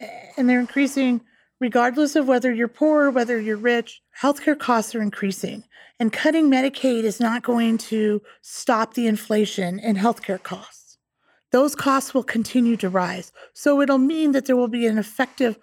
and 0.00 0.48
they're 0.48 0.60
increasing 0.60 1.20
regardless 1.60 2.16
of 2.16 2.28
whether 2.28 2.52
you're 2.52 2.68
poor, 2.68 3.10
whether 3.10 3.40
you're 3.40 3.56
rich. 3.56 4.02
Healthcare 4.20 4.58
costs 4.58 4.94
are 4.94 5.02
increasing, 5.02 5.64
and 5.98 6.12
cutting 6.12 6.50
Medicaid 6.50 7.04
is 7.04 7.20
not 7.20 7.42
going 7.42 7.78
to 7.78 8.20
stop 8.42 8.94
the 8.94 9.06
inflation 9.06 9.78
in 9.78 9.96
healthcare 9.96 10.42
costs. 10.42 10.98
Those 11.52 11.76
costs 11.76 12.12
will 12.12 12.24
continue 12.24 12.76
to 12.78 12.88
rise. 12.88 13.32
So 13.52 13.80
it'll 13.80 13.98
mean 13.98 14.32
that 14.32 14.46
there 14.46 14.56
will 14.56 14.68
be 14.68 14.86
an 14.86 14.98
effective 14.98 15.56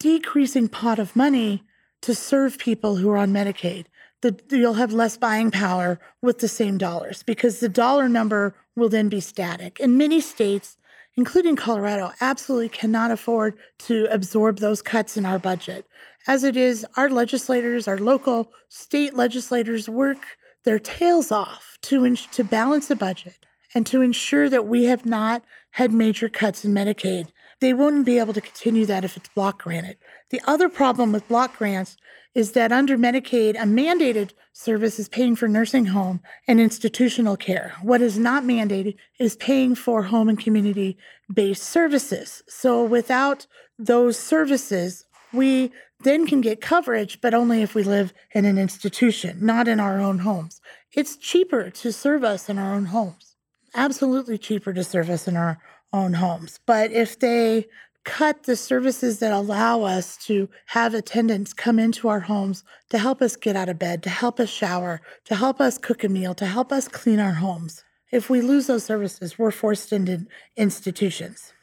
decreasing 0.00 0.68
pot 0.68 0.98
of 0.98 1.14
money 1.14 1.62
to 2.00 2.14
serve 2.14 2.58
people 2.58 2.96
who 2.96 3.10
are 3.10 3.18
on 3.18 3.32
Medicaid. 3.32 3.84
The, 4.22 4.40
you'll 4.50 4.74
have 4.74 4.92
less 4.92 5.16
buying 5.16 5.50
power 5.50 6.00
with 6.22 6.38
the 6.38 6.48
same 6.48 6.78
dollars 6.78 7.22
because 7.22 7.60
the 7.60 7.68
dollar 7.68 8.08
number 8.08 8.54
will 8.74 8.88
then 8.88 9.08
be 9.08 9.20
static. 9.20 9.78
In 9.80 9.98
many 9.98 10.20
states, 10.20 10.78
including 11.16 11.56
Colorado, 11.56 12.12
absolutely 12.20 12.68
cannot 12.68 13.10
afford 13.10 13.54
to 13.78 14.06
absorb 14.10 14.58
those 14.58 14.82
cuts 14.82 15.16
in 15.16 15.26
our 15.26 15.38
budget. 15.38 15.86
As 16.26 16.44
it 16.44 16.56
is, 16.56 16.86
our 16.96 17.10
legislators, 17.10 17.88
our 17.88 17.98
local 17.98 18.52
state 18.68 19.14
legislators 19.14 19.88
work 19.88 20.24
their 20.64 20.78
tails 20.78 21.32
off 21.32 21.76
to, 21.82 22.14
to 22.14 22.44
balance 22.44 22.86
the 22.86 22.96
budget 22.96 23.44
and 23.74 23.86
to 23.86 24.02
ensure 24.02 24.48
that 24.48 24.66
we 24.66 24.84
have 24.84 25.04
not 25.04 25.42
had 25.72 25.92
major 25.92 26.28
cuts 26.28 26.64
in 26.64 26.72
Medicaid. 26.72 27.28
They 27.60 27.72
wouldn't 27.72 28.06
be 28.06 28.18
able 28.18 28.34
to 28.34 28.40
continue 28.40 28.86
that 28.86 29.04
if 29.04 29.16
it's 29.16 29.28
block 29.30 29.62
granted. 29.62 29.96
The 30.30 30.40
other 30.46 30.68
problem 30.68 31.12
with 31.12 31.28
block 31.28 31.56
grants 31.56 31.96
is 32.34 32.52
that 32.52 32.72
under 32.72 32.96
Medicaid, 32.96 33.54
a 33.54 33.64
mandated 33.64 34.32
service 34.52 34.98
is 34.98 35.08
paying 35.08 35.36
for 35.36 35.48
nursing 35.48 35.86
home 35.86 36.20
and 36.46 36.60
institutional 36.60 37.36
care. 37.36 37.74
What 37.82 38.02
is 38.02 38.18
not 38.18 38.44
mandated 38.44 38.96
is 39.18 39.36
paying 39.36 39.74
for 39.74 40.04
home 40.04 40.28
and 40.28 40.38
community 40.38 40.96
based 41.32 41.62
services. 41.62 42.42
So 42.48 42.84
without 42.84 43.46
those 43.78 44.18
services, 44.18 45.04
we 45.32 45.72
then 46.00 46.26
can 46.26 46.40
get 46.40 46.60
coverage, 46.60 47.20
but 47.20 47.34
only 47.34 47.62
if 47.62 47.74
we 47.74 47.82
live 47.82 48.12
in 48.32 48.44
an 48.44 48.58
institution, 48.58 49.38
not 49.40 49.68
in 49.68 49.80
our 49.80 50.00
own 50.00 50.18
homes. 50.20 50.60
It's 50.92 51.16
cheaper 51.16 51.70
to 51.70 51.92
serve 51.92 52.24
us 52.24 52.48
in 52.48 52.58
our 52.58 52.74
own 52.74 52.86
homes. 52.86 53.36
Absolutely 53.74 54.36
cheaper 54.36 54.72
to 54.72 54.84
serve 54.84 55.08
us 55.08 55.26
in 55.26 55.36
our 55.36 55.58
own 55.92 56.14
homes. 56.14 56.58
But 56.66 56.90
if 56.92 57.18
they 57.18 57.66
cut 58.04 58.44
the 58.44 58.56
services 58.56 59.18
that 59.20 59.32
allow 59.32 59.82
us 59.82 60.16
to 60.16 60.48
have 60.66 60.94
attendants 60.94 61.52
come 61.52 61.78
into 61.78 62.08
our 62.08 62.20
homes 62.20 62.64
to 62.90 62.98
help 62.98 63.22
us 63.22 63.36
get 63.36 63.56
out 63.56 63.68
of 63.68 63.78
bed, 63.78 64.02
to 64.02 64.10
help 64.10 64.40
us 64.40 64.48
shower, 64.48 65.00
to 65.24 65.34
help 65.34 65.60
us 65.60 65.78
cook 65.78 66.02
a 66.04 66.08
meal, 66.08 66.34
to 66.34 66.46
help 66.46 66.72
us 66.72 66.88
clean 66.88 67.20
our 67.20 67.34
homes. 67.34 67.84
if 68.10 68.28
we 68.28 68.42
lose 68.42 68.66
those 68.66 68.84
services, 68.84 69.38
we're 69.38 69.50
forced 69.50 69.92
into 69.92 70.26
institutions. 70.56 71.54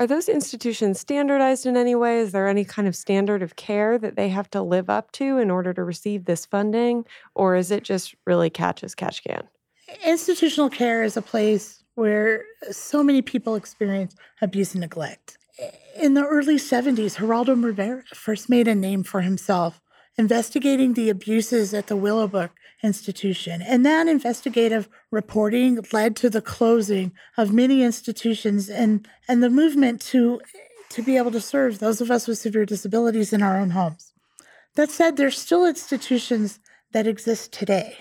Are 0.00 0.06
those 0.06 0.28
institutions 0.28 1.00
standardized 1.00 1.66
in 1.66 1.76
any 1.76 1.94
way? 1.94 2.20
Is 2.20 2.32
there 2.32 2.46
any 2.46 2.64
kind 2.64 2.86
of 2.86 2.94
standard 2.94 3.42
of 3.42 3.56
care 3.56 3.98
that 3.98 4.14
they 4.14 4.28
have 4.28 4.48
to 4.50 4.62
live 4.62 4.88
up 4.88 5.10
to 5.12 5.38
in 5.38 5.50
order 5.50 5.74
to 5.74 5.82
receive 5.82 6.24
this 6.24 6.46
funding? 6.46 7.04
Or 7.34 7.56
is 7.56 7.70
it 7.70 7.82
just 7.82 8.14
really 8.24 8.48
catch 8.48 8.84
as 8.84 8.94
catch 8.94 9.24
can? 9.24 9.48
Institutional 10.04 10.70
care 10.70 11.02
is 11.02 11.16
a 11.16 11.22
place 11.22 11.82
where 11.96 12.44
so 12.70 13.02
many 13.02 13.22
people 13.22 13.56
experience 13.56 14.14
abuse 14.40 14.72
and 14.72 14.82
neglect. 14.82 15.37
In 16.00 16.14
the 16.14 16.24
early 16.24 16.56
70s, 16.56 17.16
Geraldo 17.16 17.62
Rivera 17.62 18.04
first 18.14 18.48
made 18.48 18.68
a 18.68 18.74
name 18.74 19.02
for 19.02 19.22
himself 19.22 19.80
investigating 20.18 20.94
the 20.94 21.08
abuses 21.08 21.72
at 21.72 21.86
the 21.86 21.96
Willowbrook 21.96 22.50
Institution. 22.82 23.62
And 23.62 23.86
that 23.86 24.08
investigative 24.08 24.88
reporting 25.10 25.78
led 25.92 26.16
to 26.16 26.28
the 26.28 26.42
closing 26.42 27.12
of 27.36 27.52
many 27.52 27.82
institutions 27.82 28.68
and, 28.68 29.08
and 29.28 29.42
the 29.42 29.50
movement 29.50 30.00
to, 30.02 30.40
to 30.90 31.02
be 31.02 31.16
able 31.16 31.30
to 31.30 31.40
serve 31.40 31.78
those 31.78 32.00
of 32.00 32.10
us 32.10 32.26
with 32.26 32.38
severe 32.38 32.66
disabilities 32.66 33.32
in 33.32 33.42
our 33.42 33.58
own 33.58 33.70
homes. 33.70 34.12
That 34.74 34.90
said, 34.90 35.16
there's 35.16 35.38
still 35.38 35.64
institutions 35.64 36.58
that 36.92 37.06
exist 37.06 37.52
today, 37.52 37.96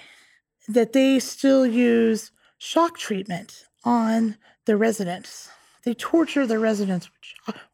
that 0.67 0.93
they 0.93 1.20
still 1.20 1.65
use 1.65 2.32
shock 2.58 2.98
treatment 2.98 3.65
on 3.84 4.38
the 4.65 4.78
residents. 4.78 5.50
They 5.88 5.93
torture 5.93 6.45
their 6.45 6.60
residents 6.60 7.10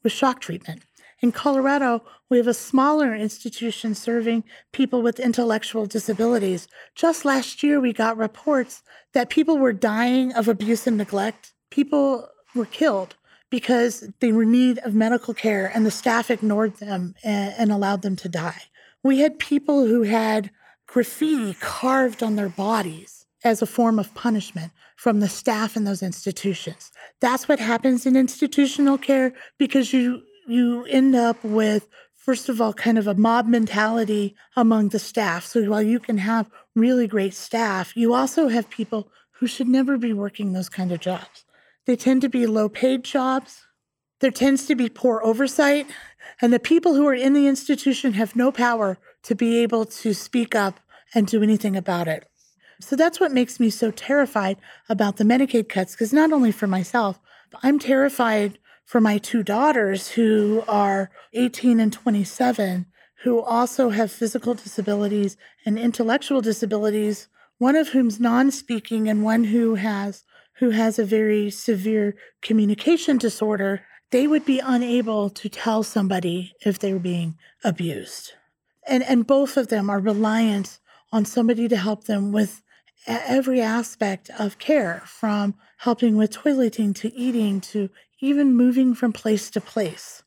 with 0.04 0.12
shock 0.12 0.40
treatment. 0.40 0.84
In 1.22 1.32
Colorado, 1.32 2.04
we 2.30 2.38
have 2.38 2.46
a 2.46 2.54
smaller 2.54 3.16
institution 3.16 3.96
serving 3.96 4.44
people 4.72 5.02
with 5.02 5.20
intellectual 5.20 5.88
disabilities. 5.88 6.68
Just 6.94 7.26
last 7.26 7.64
year, 7.64 7.80
we 7.80 7.92
got 7.92 8.16
reports 8.16 8.84
that 9.14 9.32
people 9.32 9.58
were 9.58 9.74
dying 9.74 10.32
of 10.34 10.48
abuse 10.48 10.86
and 10.86 10.96
neglect. 10.96 11.54
People 11.72 12.30
were 12.54 12.68
killed 12.68 13.16
because 13.50 14.08
they 14.20 14.32
were 14.32 14.44
in 14.44 14.52
need 14.52 14.78
of 14.86 14.94
medical 14.94 15.34
care 15.34 15.72
and 15.74 15.84
the 15.84 15.90
staff 15.90 16.30
ignored 16.30 16.78
them 16.78 17.16
and, 17.24 17.56
and 17.58 17.72
allowed 17.72 18.04
them 18.04 18.16
to 18.18 18.30
die. 18.30 18.62
We 19.02 19.22
had 19.22 19.40
people 19.40 19.88
who 19.88 20.04
had 20.04 20.52
graffiti 20.86 21.56
carved 21.56 22.22
on 22.22 22.36
their 22.36 22.50
bodies 22.50 23.23
as 23.44 23.62
a 23.62 23.68
form 23.68 24.00
of 24.00 24.14
punishment 24.14 24.72
from 24.96 25.20
the 25.20 25.30
staff 25.30 25.76
in 25.76 25.84
those 25.84 26.02
institutions. 26.02 26.92
That's 27.20 27.48
what 27.48 27.60
happens 27.60 28.06
in 28.06 28.16
institutional 28.16 28.98
care 28.98 29.34
because 29.58 29.94
you 29.94 30.24
you 30.48 30.84
end 30.86 31.16
up 31.16 31.42
with 31.44 31.88
first 32.16 32.50
of 32.50 32.60
all 32.60 32.74
kind 32.74 32.98
of 32.98 33.08
a 33.08 33.16
mob 33.16 33.48
mentality 33.48 34.36
among 34.56 34.90
the 34.90 35.00
staff. 35.00 35.46
So 35.46 35.64
while 35.64 35.82
you 35.82 36.00
can 36.00 36.18
have 36.20 36.50
really 36.76 37.08
great 37.08 37.34
staff 37.34 37.96
you 37.96 38.14
also 38.14 38.48
have 38.48 38.70
people 38.70 39.10
who 39.32 39.48
should 39.48 39.68
never 39.68 39.98
be 39.98 40.14
working 40.14 40.54
those 40.54 40.70
kind 40.70 40.92
of 40.92 41.00
jobs. 41.00 41.46
They 41.86 41.96
tend 41.96 42.22
to 42.22 42.30
be 42.30 42.46
low 42.46 42.70
paid 42.70 43.04
jobs. 43.04 43.66
There 44.22 44.32
tends 44.32 44.66
to 44.68 44.76
be 44.76 44.88
poor 44.88 45.22
oversight. 45.24 45.86
And 46.42 46.54
the 46.54 46.60
people 46.60 46.96
who 46.96 47.06
are 47.08 47.14
in 47.14 47.34
the 47.34 47.48
institution 47.48 48.14
have 48.14 48.36
no 48.36 48.52
power 48.52 48.98
to 49.24 49.36
be 49.36 49.60
able 49.60 49.86
to 49.86 50.14
speak 50.14 50.56
up 50.56 50.80
and 51.14 51.28
do 51.28 51.44
anything 51.44 51.76
about 51.76 52.08
it 52.08 52.26
so 52.84 52.96
that's 52.96 53.20
what 53.20 53.32
makes 53.32 53.60
me 53.60 53.70
so 53.70 53.92
terrified 53.92 54.58
about 54.90 55.18
the 55.18 55.24
medicaid 55.24 55.70
cuts 55.70 55.94
because 55.94 56.14
not 56.14 56.32
only 56.32 56.52
for 56.52 56.68
myself 56.68 57.20
i'm 57.62 57.80
terrified 57.80 58.58
for 58.86 59.02
my 59.02 59.18
two 59.18 59.44
daughters 59.44 60.10
who 60.10 60.64
are 60.68 61.10
18 61.34 61.80
and 61.80 61.92
27, 61.92 62.86
who 63.24 63.42
also 63.42 63.90
have 63.90 64.12
physical 64.12 64.54
disabilities 64.54 65.38
and 65.66 65.80
intellectual 65.80 66.42
disabilities, 66.42 67.28
one 67.58 67.76
of 67.76 67.90
whom's 67.90 68.20
non-speaking 68.20 69.08
and 69.08 69.24
one 69.24 69.46
who 69.46 69.76
has 69.76 70.26
who 70.58 70.70
has 70.70 71.00
a 71.00 71.06
very 71.06 71.50
severe 71.50 72.16
communication 72.44 73.18
disorder, 73.18 73.82
they 74.12 74.28
would 74.28 74.46
be 74.46 74.60
unable 74.60 75.30
to 75.32 75.50
tell 75.50 75.82
somebody 75.82 76.54
if 76.64 76.78
they 76.78 76.94
were 76.94 77.00
being 77.00 77.36
abused. 77.64 78.34
And 78.88 79.02
and 79.04 79.26
both 79.26 79.58
of 79.58 79.70
them 79.70 79.90
are 79.90 80.00
reliant 80.00 80.80
on 81.12 81.26
somebody 81.26 81.68
to 81.68 81.78
help 81.78 82.04
them 82.04 82.32
with 82.32 82.62
every 83.08 83.62
aspect 83.62 84.30
of 84.40 84.60
care 84.60 85.04
from 85.06 85.56
helping 85.78 86.16
with 86.16 86.32
toileting 86.32 86.96
to 86.96 87.14
eating 87.14 87.60
to 87.62 87.90
even 88.22 88.56
moving 88.56 88.96
from 88.96 89.12
place 89.12 89.50
to 89.52 89.62
place. 89.62 90.24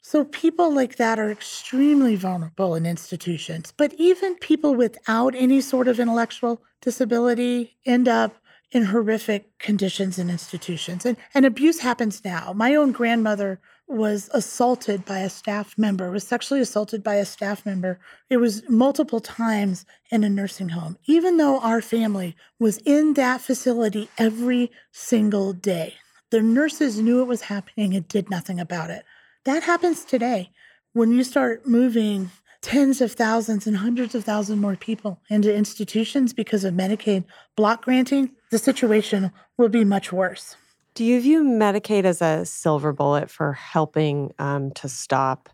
So 0.00 0.24
people 0.24 0.74
like 0.74 0.96
that 0.96 1.18
are 1.18 1.30
extremely 1.30 2.14
vulnerable 2.14 2.74
in 2.74 2.84
institutions. 2.84 3.72
But 3.74 3.94
even 3.94 4.34
people 4.36 4.74
without 4.74 5.34
any 5.34 5.60
sort 5.60 5.88
of 5.88 5.98
intellectual 5.98 6.62
disability 6.82 7.76
end 7.86 8.06
up 8.06 8.36
in 8.70 8.86
horrific 8.86 9.58
conditions 9.58 10.18
in 10.18 10.28
institutions. 10.28 11.06
And, 11.06 11.16
and 11.32 11.46
abuse 11.46 11.80
happens 11.80 12.22
now. 12.24 12.52
My 12.52 12.74
own 12.74 12.92
grandmother 12.92 13.60
was 13.86 14.30
assaulted 14.32 15.04
by 15.04 15.18
a 15.20 15.30
staff 15.30 15.76
member, 15.76 16.10
was 16.10 16.26
sexually 16.26 16.60
assaulted 16.60 17.02
by 17.02 17.16
a 17.16 17.24
staff 17.24 17.66
member. 17.66 18.00
It 18.30 18.38
was 18.38 18.68
multiple 18.68 19.20
times 19.20 19.84
in 20.10 20.24
a 20.24 20.28
nursing 20.28 20.70
home, 20.70 20.96
even 21.06 21.36
though 21.36 21.60
our 21.60 21.82
family 21.82 22.34
was 22.58 22.78
in 22.78 23.14
that 23.14 23.40
facility 23.40 24.08
every 24.18 24.70
single 24.92 25.52
day. 25.52 25.94
The 26.30 26.40
nurses 26.40 26.98
knew 26.98 27.20
it 27.20 27.28
was 27.28 27.42
happening 27.42 27.94
and 27.94 28.08
did 28.08 28.30
nothing 28.30 28.58
about 28.58 28.90
it. 28.90 29.04
That 29.44 29.62
happens 29.62 30.04
today. 30.04 30.50
When 30.92 31.12
you 31.12 31.22
start 31.22 31.66
moving 31.66 32.30
tens 32.62 33.02
of 33.02 33.12
thousands 33.12 33.66
and 33.66 33.76
hundreds 33.76 34.14
of 34.14 34.24
thousands 34.24 34.58
more 34.58 34.74
people 34.74 35.20
into 35.28 35.54
institutions 35.54 36.32
because 36.32 36.64
of 36.64 36.72
Medicaid 36.72 37.24
block 37.56 37.84
granting, 37.84 38.30
the 38.50 38.58
situation 38.58 39.30
will 39.58 39.68
be 39.68 39.84
much 39.84 40.12
worse. 40.12 40.56
Do 40.94 41.04
you 41.04 41.20
view 41.20 41.42
Medicaid 41.42 42.04
as 42.04 42.22
a 42.22 42.44
silver 42.44 42.92
bullet 42.92 43.28
for 43.28 43.52
helping 43.52 44.32
um, 44.38 44.70
to 44.72 44.88
stop 44.88 45.48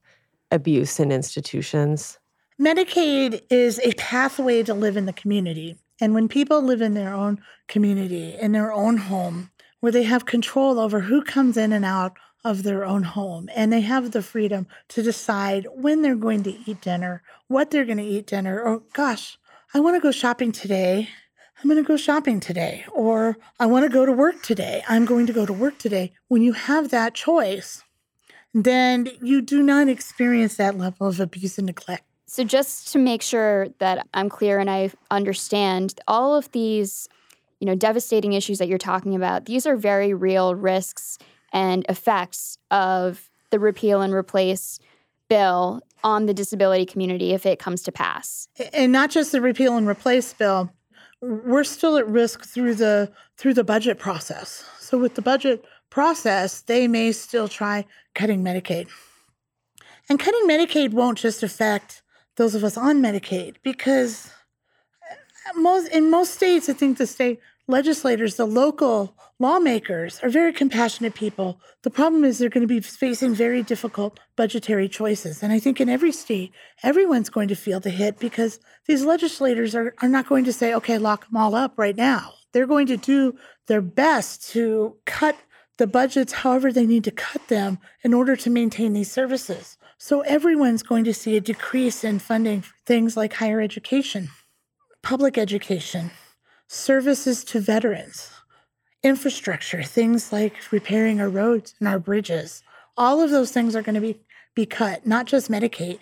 abuse 0.50 1.00
in 1.00 1.10
institutions? 1.10 2.18
Medicaid 2.60 3.40
is 3.48 3.78
a 3.78 3.92
pathway 3.94 4.62
to 4.62 4.74
live 4.74 4.98
in 4.98 5.06
the 5.06 5.14
community. 5.14 5.78
And 5.98 6.12
when 6.12 6.28
people 6.28 6.60
live 6.60 6.82
in 6.82 6.92
their 6.92 7.14
own 7.14 7.40
community, 7.68 8.36
in 8.38 8.52
their 8.52 8.70
own 8.70 8.98
home, 8.98 9.50
where 9.80 9.92
they 9.92 10.02
have 10.02 10.26
control 10.26 10.78
over 10.78 11.00
who 11.00 11.22
comes 11.22 11.56
in 11.56 11.72
and 11.72 11.86
out 11.86 12.18
of 12.44 12.62
their 12.62 12.84
own 12.84 13.04
home 13.04 13.48
and 13.54 13.72
they 13.72 13.80
have 13.80 14.10
the 14.10 14.22
freedom 14.22 14.66
to 14.88 15.02
decide 15.02 15.66
when 15.72 16.02
they're 16.02 16.16
going 16.16 16.42
to 16.42 16.58
eat 16.66 16.82
dinner, 16.82 17.22
what 17.48 17.70
they're 17.70 17.86
going 17.86 17.96
to 17.96 18.04
eat 18.04 18.26
dinner, 18.26 18.60
or 18.60 18.82
gosh, 18.92 19.38
I 19.72 19.80
want 19.80 19.96
to 19.96 20.00
go 20.00 20.10
shopping 20.10 20.52
today. 20.52 21.08
I'm 21.60 21.68
going 21.68 21.82
to 21.82 21.86
go 21.86 21.96
shopping 21.96 22.40
today, 22.40 22.86
or 22.90 23.36
I 23.58 23.66
want 23.66 23.84
to 23.84 23.90
go 23.90 24.06
to 24.06 24.12
work 24.12 24.42
today. 24.42 24.82
I'm 24.88 25.04
going 25.04 25.26
to 25.26 25.32
go 25.32 25.44
to 25.44 25.52
work 25.52 25.78
today. 25.78 26.12
When 26.28 26.40
you 26.40 26.54
have 26.54 26.90
that 26.90 27.14
choice, 27.14 27.84
then 28.54 29.10
you 29.20 29.42
do 29.42 29.62
not 29.62 29.88
experience 29.88 30.56
that 30.56 30.78
level 30.78 31.06
of 31.06 31.20
abuse 31.20 31.58
and 31.58 31.66
neglect. 31.66 32.04
So, 32.26 32.44
just 32.44 32.92
to 32.92 32.98
make 32.98 33.20
sure 33.20 33.68
that 33.78 34.06
I'm 34.14 34.28
clear 34.28 34.58
and 34.58 34.70
I 34.70 34.90
understand, 35.10 36.00
all 36.08 36.34
of 36.34 36.50
these 36.52 37.08
you 37.60 37.66
know, 37.66 37.74
devastating 37.74 38.32
issues 38.32 38.58
that 38.58 38.68
you're 38.68 38.78
talking 38.78 39.14
about, 39.14 39.44
these 39.44 39.66
are 39.66 39.76
very 39.76 40.14
real 40.14 40.54
risks 40.54 41.18
and 41.52 41.84
effects 41.88 42.56
of 42.70 43.30
the 43.50 43.58
repeal 43.58 44.00
and 44.00 44.14
replace 44.14 44.78
bill 45.28 45.82
on 46.02 46.26
the 46.26 46.32
disability 46.34 46.86
community 46.86 47.32
if 47.32 47.44
it 47.44 47.58
comes 47.58 47.82
to 47.82 47.92
pass. 47.92 48.48
And 48.72 48.90
not 48.90 49.10
just 49.10 49.32
the 49.32 49.40
repeal 49.40 49.76
and 49.76 49.86
replace 49.86 50.32
bill, 50.32 50.72
we're 51.22 51.64
still 51.64 51.96
at 51.96 52.06
risk 52.08 52.44
through 52.44 52.74
the 52.74 53.10
through 53.36 53.54
the 53.54 53.64
budget 53.64 53.98
process. 53.98 54.64
So 54.78 54.98
with 54.98 55.14
the 55.14 55.22
budget 55.22 55.64
process, 55.90 56.62
they 56.62 56.88
may 56.88 57.12
still 57.12 57.48
try 57.48 57.84
cutting 58.14 58.42
Medicaid. 58.42 58.88
And 60.08 60.18
cutting 60.18 60.48
Medicaid 60.48 60.92
won't 60.92 61.18
just 61.18 61.42
affect 61.42 62.02
those 62.36 62.54
of 62.54 62.64
us 62.64 62.76
on 62.76 63.02
Medicaid 63.02 63.56
because 63.62 64.32
uh, 65.10 65.58
most 65.58 65.88
in 65.88 66.10
most 66.10 66.34
states, 66.34 66.68
I 66.68 66.72
think 66.72 66.98
the 66.98 67.06
state 67.06 67.40
legislators, 67.70 68.36
the 68.36 68.46
local 68.46 69.16
lawmakers 69.38 70.20
are 70.22 70.28
very 70.28 70.52
compassionate 70.52 71.14
people. 71.14 71.60
The 71.82 71.90
problem 71.90 72.24
is 72.24 72.38
they're 72.38 72.48
going 72.48 72.66
to 72.66 72.74
be 72.74 72.80
facing 72.80 73.34
very 73.34 73.62
difficult 73.62 74.20
budgetary 74.36 74.88
choices. 74.88 75.42
And 75.42 75.52
I 75.52 75.58
think 75.58 75.80
in 75.80 75.88
every 75.88 76.12
state, 76.12 76.52
everyone's 76.82 77.30
going 77.30 77.48
to 77.48 77.54
feel 77.54 77.80
the 77.80 77.90
hit 77.90 78.18
because 78.18 78.60
these 78.86 79.04
legislators 79.04 79.74
are, 79.74 79.94
are 80.02 80.08
not 80.08 80.28
going 80.28 80.44
to 80.44 80.52
say, 80.52 80.74
okay, 80.74 80.98
lock 80.98 81.26
them 81.26 81.36
all 81.36 81.54
up 81.54 81.74
right 81.76 81.96
now. 81.96 82.34
They're 82.52 82.66
going 82.66 82.88
to 82.88 82.96
do 82.96 83.36
their 83.66 83.80
best 83.80 84.50
to 84.50 84.96
cut 85.06 85.36
the 85.78 85.86
budgets 85.86 86.32
however 86.32 86.70
they 86.70 86.84
need 86.84 87.04
to 87.04 87.10
cut 87.10 87.48
them 87.48 87.78
in 88.02 88.12
order 88.12 88.36
to 88.36 88.50
maintain 88.50 88.92
these 88.92 89.10
services. 89.10 89.78
So 89.96 90.20
everyone's 90.22 90.82
going 90.82 91.04
to 91.04 91.14
see 91.14 91.36
a 91.36 91.40
decrease 91.40 92.04
in 92.04 92.18
funding 92.18 92.62
for 92.62 92.74
things 92.84 93.16
like 93.16 93.34
higher 93.34 93.60
education 93.60 94.28
public 95.02 95.38
education, 95.38 96.10
services 96.72 97.42
to 97.42 97.58
veterans, 97.58 98.30
infrastructure, 99.02 99.82
things 99.82 100.32
like 100.32 100.54
repairing 100.70 101.20
our 101.20 101.28
roads 101.28 101.74
and 101.80 101.88
our 101.88 101.98
bridges. 101.98 102.62
All 102.96 103.20
of 103.20 103.30
those 103.30 103.50
things 103.50 103.74
are 103.74 103.82
going 103.82 103.96
to 103.96 104.00
be, 104.00 104.20
be 104.54 104.66
cut, 104.66 105.04
not 105.04 105.26
just 105.26 105.50
Medicaid. 105.50 105.98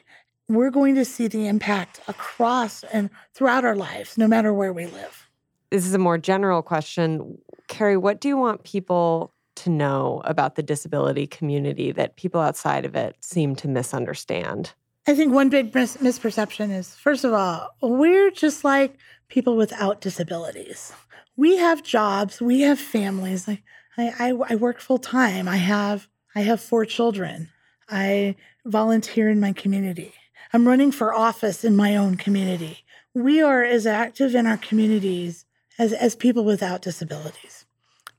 We're 0.47 0.71
going 0.71 0.95
to 0.97 1.07
see 1.07 1.27
the 1.27 1.47
impact 1.47 2.03
across 2.07 2.85
and 2.85 3.09
throughout 3.33 3.65
our 3.65 3.77
lives, 3.77 4.19
no 4.19 4.29
matter 4.29 4.53
where 4.53 4.75
we 4.75 4.85
live. 4.85 5.31
This 5.71 5.87
is 5.87 5.95
a 5.95 5.99
more 5.99 6.19
general 6.19 6.61
question. 6.61 7.39
Carrie, 7.69 7.97
what 7.97 8.21
do 8.21 8.29
you 8.29 8.37
want 8.37 8.65
people 8.65 9.33
to 9.57 9.71
know 9.71 10.21
about 10.27 10.57
the 10.57 10.63
disability 10.63 11.27
community 11.27 11.93
that 11.93 12.17
people 12.17 12.43
outside 12.43 12.85
of 12.85 12.95
it 12.95 13.17
seem 13.21 13.57
to 13.57 13.69
misunderstand? 13.69 14.75
I 15.09 15.15
think 15.15 15.33
one 15.33 15.49
big 15.49 15.75
mis- 15.75 15.97
misperception 15.97 16.71
is 16.71 16.95
first 16.95 17.25
of 17.25 17.33
all, 17.33 17.71
we're 17.81 18.31
just 18.31 18.63
like 18.63 18.95
people 19.29 19.57
without 19.57 20.03
disabilities. 20.03 20.93
We 21.35 21.57
have 21.57 21.83
jobs, 21.83 22.43
we 22.43 22.61
have 22.61 22.79
families. 22.79 23.49
Like 23.49 23.63
I, 23.97 24.13
I, 24.19 24.33
I 24.51 24.55
work 24.57 24.81
full 24.81 24.99
time. 24.99 25.49
I 25.49 25.57
have 25.57 26.09
I 26.35 26.43
have 26.43 26.61
four 26.61 26.85
children. 26.85 27.49
I 27.89 28.37
volunteer 28.67 29.31
in 29.31 29.41
my 29.41 29.55
community. 29.55 30.13
I'm 30.53 30.69
running 30.69 30.93
for 30.93 31.15
office 31.15 31.65
in 31.65 31.75
my 31.75 31.97
own 31.97 32.17
community. 32.17 32.85
We 33.15 33.41
are 33.41 33.65
as 33.65 33.87
active 33.87 34.35
in 34.35 34.47
our 34.47 34.59
communities 34.59 35.47
as, 35.79 35.95
as 35.95 36.17
people 36.17 36.45
without 36.45 36.83
disabilities. 36.83 37.65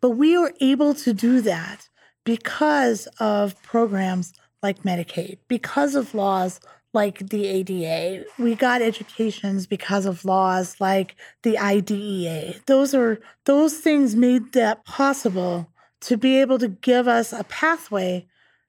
But 0.01 0.11
we 0.11 0.35
are 0.35 0.53
able 0.59 0.95
to 0.95 1.13
do 1.13 1.41
that 1.41 1.87
because 2.23 3.07
of 3.19 3.61
programs 3.61 4.33
like 4.63 4.83
Medicaid, 4.83 5.37
because 5.47 5.95
of 5.95 6.13
laws 6.15 6.59
like 6.93 7.29
the 7.29 7.45
ADA. 7.45 8.25
We 8.37 8.55
got 8.55 8.81
educations 8.81 9.67
because 9.67 10.05
of 10.05 10.25
laws 10.25 10.79
like 10.79 11.15
the 11.43 11.57
IDEA. 11.57 12.55
Those 12.65 12.93
are 12.93 13.19
those 13.45 13.77
things 13.77 14.15
made 14.15 14.53
that 14.53 14.85
possible 14.85 15.69
to 16.01 16.17
be 16.17 16.39
able 16.39 16.57
to 16.59 16.67
give 16.67 17.07
us 17.07 17.33
a 17.33 17.43
pathway 17.43 18.27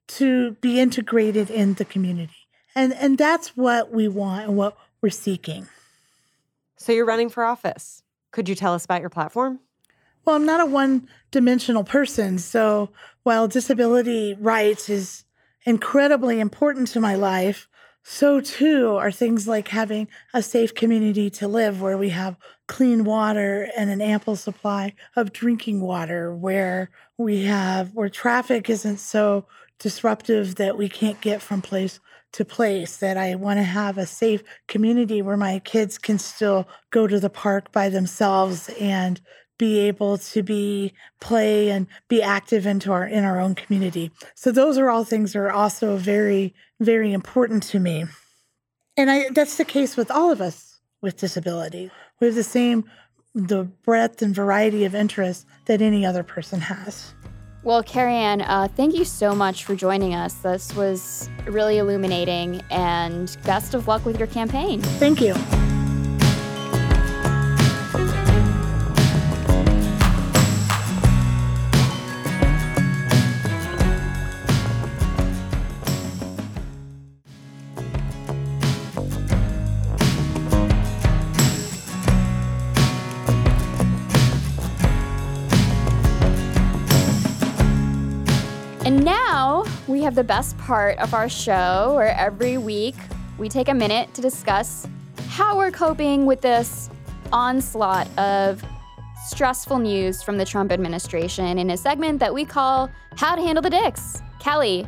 to 0.09 0.53
be 0.61 0.81
integrated 0.81 1.51
in 1.51 1.75
the 1.75 1.85
community. 1.85 2.49
And 2.75 2.93
and 2.95 3.17
that's 3.17 3.57
what 3.57 3.93
we 3.93 4.09
want 4.09 4.49
and 4.49 4.57
what 4.57 4.77
we're 5.01 5.11
seeking. 5.11 5.69
So 6.77 6.93
you're 6.93 7.07
running 7.07 7.29
for 7.29 7.45
office. 7.45 8.03
Could 8.33 8.49
you 8.49 8.55
tell 8.55 8.75
us 8.75 8.85
about 8.85 9.01
your 9.01 9.11
platform? 9.11 9.61
Well, 10.25 10.37
I'm 10.37 10.47
not 10.47 10.61
a 10.61 10.67
one 10.67 11.09
dimensional 11.31 11.85
person. 11.85 12.39
So 12.39 12.91
while 13.23 13.49
disability 13.49 14.37
rights 14.39 14.89
is 14.89 15.25
incredibly 15.65 16.41
important 16.41 16.89
to 16.89 17.01
my 17.01 17.15
life, 17.15 17.69
so 18.03 18.41
too 18.41 18.97
are 18.97 19.13
things 19.13 19.47
like 19.47 19.69
having 19.69 20.09
a 20.33 20.43
safe 20.43 20.75
community 20.75 21.31
to 21.31 21.47
live 21.47 21.81
where 21.81 21.99
we 21.99 22.09
have 22.11 22.37
clean 22.67 23.05
water 23.05 23.69
and 23.77 23.91
an 23.91 24.01
ample 24.01 24.37
supply 24.37 24.95
of 25.17 25.33
drinking 25.33 25.81
water, 25.81 26.35
where 26.35 26.91
we 27.19 27.45
have 27.45 27.95
where 27.95 28.09
traffic 28.09 28.71
isn't 28.71 28.99
so 28.99 29.47
disruptive 29.79 30.57
that 30.57 30.79
we 30.79 30.89
can't 30.89 31.21
get 31.21 31.43
from 31.43 31.61
place 31.61 32.01
to 32.33 32.45
place, 32.45 32.99
that 32.99 33.17
I 33.17 33.35
want 33.35 33.59
to 33.59 33.65
have 33.65 33.99
a 33.99 34.07
safe 34.07 34.43
community 34.69 35.21
where 35.21 35.37
my 35.37 35.59
kids 35.59 35.99
can 35.99 36.19
still 36.19 36.69
go 36.91 37.07
to 37.07 37.19
the 37.19 37.31
park 37.31 37.73
by 37.73 37.89
themselves 37.89 38.71
and 38.81 39.21
be 39.61 39.79
able 39.81 40.17
to 40.17 40.43
be 40.43 40.95
play 41.21 41.69
and 41.69 41.87
be 42.09 42.23
active 42.23 42.67
into 42.67 42.91
our 42.91 43.07
in 43.07 43.25
our 43.25 43.39
own 43.39 43.55
community. 43.55 44.11
So 44.35 44.51
those 44.51 44.79
are 44.79 44.89
all 44.89 45.05
things 45.05 45.35
that 45.35 45.39
are 45.39 45.53
also 45.53 45.99
very 45.99 46.55
very 46.81 47.13
important 47.13 47.63
to 47.65 47.79
me. 47.79 48.07
And 48.97 49.11
I 49.11 49.29
that's 49.29 49.59
the 49.59 49.67
case 49.67 49.99
with 49.99 50.11
all 50.11 50.33
of 50.33 50.41
us 50.41 50.81
with 51.03 51.19
disability. 51.19 51.91
We 52.21 52.29
have 52.29 52.35
the 52.35 52.43
same 52.43 52.85
the 53.35 53.65
breadth 53.85 54.23
and 54.23 54.35
variety 54.35 54.87
of 54.87 54.95
interests 54.95 55.45
that 55.67 55.83
any 55.83 56.07
other 56.07 56.23
person 56.23 56.61
has. 56.63 57.15
Well, 57.63 57.83
Carrie 57.83 58.15
Ann, 58.15 58.41
uh, 58.41 58.69
thank 58.75 58.95
you 58.95 59.05
so 59.05 59.35
much 59.35 59.65
for 59.65 59.77
joining 59.77 60.15
us. 60.15 60.33
This 60.37 60.75
was 60.75 61.29
really 61.45 61.77
illuminating, 61.77 62.63
and 62.71 63.37
best 63.45 63.75
of 63.75 63.87
luck 63.87 64.07
with 64.07 64.19
your 64.19 64.29
campaign. 64.29 64.81
Thank 64.81 65.21
you. 65.21 65.35
Have 90.11 90.17
the 90.17 90.25
best 90.25 90.59
part 90.59 90.99
of 90.99 91.15
our 91.15 91.29
show 91.29 91.93
where 91.95 92.13
every 92.19 92.59
week 92.59 92.97
we 93.39 93.49
take 93.49 93.69
a 93.69 93.75
minute 93.75 94.13
to 94.13 94.21
discuss 94.21 94.89
how 95.29 95.57
we're 95.57 95.71
coping 95.71 96.27
with 96.27 96.41
this 96.41 96.91
onslaught 97.33 98.09
of 98.19 98.61
stressful 99.29 99.79
news 99.79 100.21
from 100.21 100.37
the 100.37 100.45
Trump 100.45 100.73
administration 100.73 101.59
in 101.59 101.71
a 101.71 101.77
segment 101.77 102.19
that 102.19 102.35
we 102.35 102.45
call 102.45 102.91
How 103.19 103.37
to 103.37 103.41
Handle 103.41 103.63
the 103.63 103.71
Dicks. 103.71 104.21
Kelly, 104.41 104.85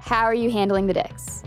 how 0.00 0.24
are 0.24 0.34
you 0.34 0.50
handling 0.50 0.86
the 0.86 0.94
dicks? 0.94 1.42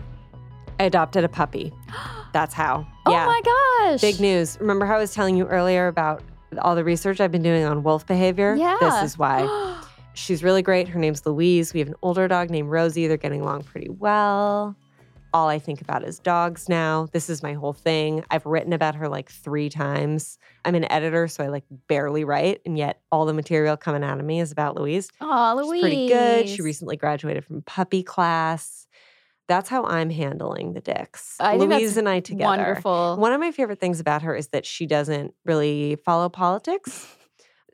I 0.78 0.84
adopted 0.84 1.24
a 1.24 1.28
puppy. 1.28 1.72
That's 2.32 2.54
how. 2.54 2.86
Oh 3.04 3.10
yeah. 3.10 3.26
my 3.26 3.40
gosh. 3.44 4.00
Big 4.00 4.20
news. 4.20 4.56
Remember 4.60 4.86
how 4.86 4.94
I 4.94 4.98
was 4.98 5.12
telling 5.12 5.36
you 5.36 5.48
earlier 5.48 5.88
about 5.88 6.22
all 6.58 6.76
the 6.76 6.84
research 6.84 7.20
I've 7.20 7.32
been 7.32 7.42
doing 7.42 7.64
on 7.64 7.82
wolf 7.82 8.06
behavior? 8.06 8.54
Yeah. 8.54 8.76
This 8.78 9.02
is 9.02 9.18
why. 9.18 9.80
She's 10.18 10.42
really 10.42 10.62
great. 10.62 10.88
Her 10.88 10.98
name's 10.98 11.24
Louise. 11.24 11.72
We 11.72 11.78
have 11.80 11.88
an 11.88 11.94
older 12.02 12.26
dog 12.26 12.50
named 12.50 12.70
Rosie. 12.70 13.06
They're 13.06 13.16
getting 13.16 13.40
along 13.40 13.62
pretty 13.62 13.88
well. 13.88 14.76
All 15.32 15.48
I 15.48 15.58
think 15.58 15.80
about 15.80 16.02
is 16.02 16.18
dogs 16.18 16.68
now. 16.68 17.06
This 17.12 17.30
is 17.30 17.42
my 17.42 17.52
whole 17.52 17.72
thing. 17.72 18.24
I've 18.30 18.44
written 18.44 18.72
about 18.72 18.96
her 18.96 19.08
like 19.08 19.30
three 19.30 19.68
times. 19.68 20.38
I'm 20.64 20.74
an 20.74 20.90
editor, 20.90 21.28
so 21.28 21.44
I 21.44 21.48
like 21.48 21.64
barely 21.86 22.24
write, 22.24 22.62
and 22.66 22.76
yet 22.76 23.00
all 23.12 23.26
the 23.26 23.32
material 23.32 23.76
coming 23.76 24.02
out 24.02 24.18
of 24.18 24.24
me 24.24 24.40
is 24.40 24.50
about 24.50 24.74
Louise. 24.74 25.08
Aw, 25.20 25.52
Louise. 25.52 25.70
She's 25.70 25.82
pretty 25.82 26.08
good. 26.08 26.48
She 26.48 26.62
recently 26.62 26.96
graduated 26.96 27.44
from 27.44 27.62
puppy 27.62 28.02
class. 28.02 28.86
That's 29.46 29.68
how 29.68 29.84
I'm 29.84 30.10
handling 30.10 30.72
the 30.72 30.80
dicks. 30.80 31.36
I 31.40 31.56
Louise 31.56 31.96
and 31.96 32.08
I 32.08 32.20
together. 32.20 32.44
wonderful. 32.48 33.16
One 33.16 33.32
of 33.32 33.40
my 33.40 33.52
favorite 33.52 33.80
things 33.80 34.00
about 34.00 34.22
her 34.22 34.34
is 34.34 34.48
that 34.48 34.66
she 34.66 34.84
doesn't 34.86 35.32
really 35.44 35.96
follow 36.04 36.28
politics. 36.28 37.06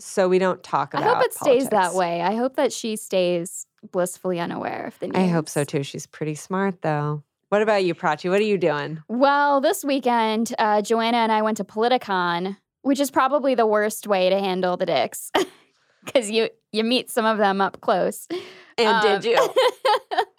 So 0.05 0.29
we 0.29 0.39
don't 0.39 0.63
talk 0.63 0.93
about. 0.93 1.03
It. 1.03 1.07
I 1.07 1.15
hope 1.15 1.25
it 1.25 1.35
stays 1.35 1.69
that 1.71 1.95
way. 1.95 2.21
I 2.21 2.35
hope 2.35 2.57
that 2.57 2.73
she 2.73 2.95
stays 2.97 3.67
blissfully 3.91 4.39
unaware 4.39 4.87
of 4.87 4.99
the 4.99 5.07
news. 5.07 5.17
I 5.17 5.27
hope 5.29 5.49
so 5.49 5.65
too. 5.65 5.83
She's 5.83 6.07
pretty 6.07 6.35
smart 6.35 6.83
though. 6.83 7.23
What 7.49 7.63
about 7.63 7.85
you, 7.85 7.95
Prachi? 7.95 8.29
What 8.29 8.41
are 8.41 8.45
you 8.45 8.59
doing? 8.59 9.03
Well, 9.09 9.61
this 9.61 9.85
weekend, 9.85 10.55
uh, 10.59 10.83
Joanna 10.83 11.19
and 11.19 11.33
I 11.33 11.43
went 11.43 11.57
to 11.57 11.65
Politicon, 11.65 12.57
which 12.83 13.01
is 13.01 13.11
probably 13.11 13.55
the 13.55 13.67
worst 13.67 14.07
way 14.07 14.29
to 14.29 14.39
handle 14.39 14.77
the 14.77 14.87
dicks 14.87 15.31
because 16.05 16.31
you 16.31 16.51
you 16.71 16.85
meet 16.85 17.11
some 17.11 17.25
of 17.25 17.39
them 17.39 17.61
up 17.61 17.81
close. 17.81 18.29
And 18.77 19.03
did 19.03 19.25
you? 19.25 19.37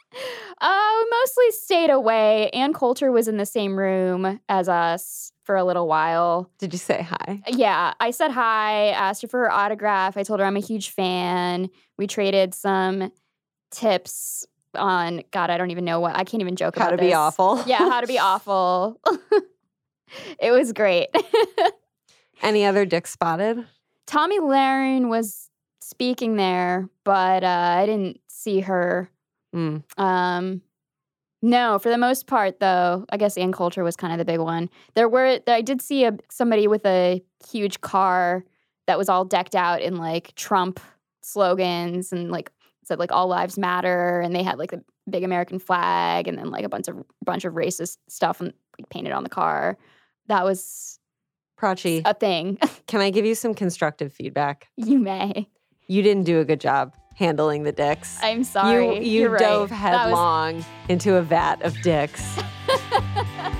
uh, 0.62 1.04
mostly 1.12 1.52
stayed 1.52 1.90
away. 1.90 2.50
Ann 2.52 2.74
Coulter 2.74 3.12
was 3.12 3.28
in 3.28 3.38
the 3.38 3.46
same 3.46 3.78
room 3.78 4.40
as 4.50 4.70
us 4.70 5.32
for 5.44 5.56
a 5.56 5.64
little 5.64 5.88
while. 5.88 6.50
Did 6.58 6.74
you 6.74 6.80
say 6.80 7.02
hi? 7.08 7.42
Yeah, 7.48 7.94
I 8.00 8.12
said 8.12 8.32
hi, 8.32 8.90
asked 8.90 9.22
her 9.22 9.28
for 9.28 9.40
her 9.42 9.52
autograph. 9.52 10.18
I 10.18 10.24
told 10.24 10.40
her 10.40 10.46
I'm 10.46 10.58
a 10.58 10.62
huge 10.62 10.90
fan. 10.90 11.70
We 11.98 12.08
traded 12.08 12.54
some 12.54 13.12
tips 13.72 14.46
on 14.76 15.24
God, 15.32 15.50
I 15.50 15.58
don't 15.58 15.72
even 15.72 15.86
know 15.86 16.00
what 16.00 16.16
I 16.16 16.24
can't 16.24 16.42
even 16.42 16.56
joke 16.56 16.78
How 16.78 16.88
about 16.88 16.98
to 16.98 17.02
be 17.02 17.14
awful. 17.14 17.64
Yeah, 17.66 17.78
how 17.78 18.02
to 18.02 18.08
be 18.08 18.20
awful. 18.20 19.00
it 20.40 20.52
was 20.52 20.74
great. 20.74 21.08
Any 22.42 22.66
other 22.66 22.86
dick 22.86 23.08
spotted? 23.08 23.66
Tomi 24.06 24.40
Lahren 24.40 25.08
was 25.10 25.50
speaking 25.82 26.36
there, 26.36 26.90
but 27.04 27.44
uh, 27.44 27.48
I 27.80 27.86
didn't 27.86 28.20
see 28.28 28.62
her. 28.62 29.10
Mm. 29.56 29.84
Um, 29.98 30.62
no, 31.42 31.80
for 31.80 31.90
the 31.90 31.98
most 31.98 32.28
part, 32.28 32.60
though, 32.60 33.06
I 33.10 33.18
guess 33.18 33.38
Ann 33.38 33.52
Coulter 33.52 33.84
was 33.84 33.96
kind 33.96 34.12
of 34.12 34.20
the 34.20 34.26
big 34.26 34.40
one. 34.40 34.70
There 34.96 35.08
were 35.08 35.40
I 35.48 35.62
did 35.62 35.82
see 35.82 36.04
a 36.06 36.18
somebody 36.30 36.68
with 36.68 36.86
a 36.86 37.24
huge 37.50 37.82
car 37.82 38.44
that 38.88 38.98
was 38.98 39.10
all 39.10 39.26
decked 39.26 39.56
out 39.56 39.82
in 39.82 39.96
like 39.96 40.34
Trump 40.36 40.80
slogans 41.22 42.12
and 42.12 42.32
like 42.32 42.52
said 42.84 43.00
like 43.00 43.12
all 43.12 43.28
lives 43.28 43.58
matter, 43.58 44.22
and 44.22 44.36
they 44.36 44.44
had 44.44 44.58
like 44.58 44.72
the 44.72 44.84
big 45.10 45.24
American 45.24 45.60
flag 45.60 46.28
and 46.28 46.38
then 46.38 46.50
like 46.50 46.66
a 46.66 46.70
bunch 46.70 46.88
of 46.88 46.98
bunch 47.24 47.46
of 47.46 47.54
racist 47.54 47.98
stuff 48.10 48.42
and 48.42 48.54
like, 48.80 48.90
painted 48.90 49.14
on 49.14 49.24
the 49.24 49.30
car. 49.30 49.78
That 50.28 50.44
was 50.44 51.00
Prachi, 51.60 52.02
a 52.06 52.16
thing. 52.16 52.58
can 52.88 53.02
I 53.02 53.12
give 53.12 53.26
you 53.26 53.36
some 53.36 53.54
constructive 53.54 54.12
feedback? 54.12 54.68
you 54.78 54.98
may. 54.98 55.48
You 55.88 56.02
didn't 56.02 56.24
do 56.24 56.40
a 56.40 56.46
good 56.46 56.60
job 56.60 56.96
handling 57.16 57.64
the 57.64 57.72
dicks. 57.72 58.18
I'm 58.22 58.44
sorry. 58.44 58.86
You, 58.86 58.94
you 59.02 59.22
You're 59.22 59.30
right. 59.32 59.40
dove 59.40 59.72
was- 59.72 59.80
headlong 59.80 60.64
into 60.88 61.16
a 61.16 61.22
vat 61.22 61.62
of 61.64 61.80
dicks. 61.82 62.38